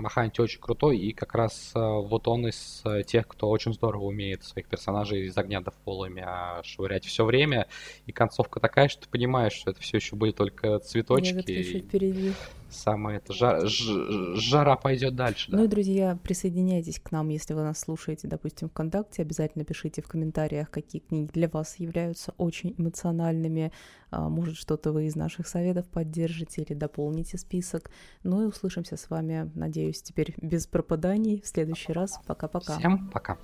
Маханти 0.02 0.40
очень 0.40 0.60
крутой, 0.60 0.98
и 0.98 1.12
как 1.12 1.34
раз 1.34 1.72
э, 1.74 1.78
вот 1.78 2.28
он 2.28 2.46
из 2.46 2.82
э, 2.84 3.02
тех, 3.04 3.26
кто 3.26 3.48
очень 3.48 3.72
здорово 3.72 4.04
умеет 4.04 4.44
своих 4.44 4.66
персонажей 4.66 5.26
из 5.26 5.36
огня 5.38 5.60
до 5.60 5.70
полами 5.84 6.26
швырять 6.64 7.04
все 7.04 7.24
время, 7.24 7.66
и 8.06 8.12
концовка 8.12 8.60
такая, 8.60 8.88
что 8.88 9.02
ты 9.02 9.08
понимаешь, 9.08 9.52
что 9.52 9.70
это 9.70 9.80
все 9.80 9.96
еще 9.98 10.16
были 10.16 10.32
только 10.32 10.78
цветочки. 10.80 11.34
Нет, 11.34 11.84
впереди 11.84 12.32
самое 12.72 13.18
это 13.18 13.32
жара, 13.32 13.62
жара 13.66 14.76
пойдет 14.76 15.14
дальше. 15.14 15.50
Да. 15.50 15.58
Ну 15.58 15.64
и, 15.64 15.68
друзья, 15.68 16.18
присоединяйтесь 16.22 16.98
к 16.98 17.10
нам, 17.12 17.28
если 17.28 17.54
вы 17.54 17.62
нас 17.62 17.80
слушаете, 17.80 18.28
допустим, 18.28 18.68
ВКонтакте. 18.68 19.22
Обязательно 19.22 19.64
пишите 19.64 20.02
в 20.02 20.08
комментариях, 20.08 20.70
какие 20.70 21.00
книги 21.00 21.30
для 21.32 21.48
вас 21.48 21.76
являются 21.76 22.34
очень 22.38 22.74
эмоциональными. 22.76 23.72
А, 24.10 24.28
может, 24.28 24.56
что-то 24.56 24.92
вы 24.92 25.06
из 25.06 25.16
наших 25.16 25.46
советов 25.46 25.86
поддержите 25.88 26.62
или 26.62 26.74
дополните 26.74 27.38
список. 27.38 27.90
Ну 28.22 28.42
и 28.42 28.46
услышимся 28.46 28.96
с 28.96 29.08
вами, 29.10 29.50
надеюсь, 29.54 30.02
теперь 30.02 30.34
без 30.40 30.66
пропаданий 30.66 31.40
в 31.40 31.46
следующий 31.46 31.92
раз. 31.92 32.20
Пока-пока. 32.26 32.78
Всем 32.78 33.10
пока. 33.10 33.38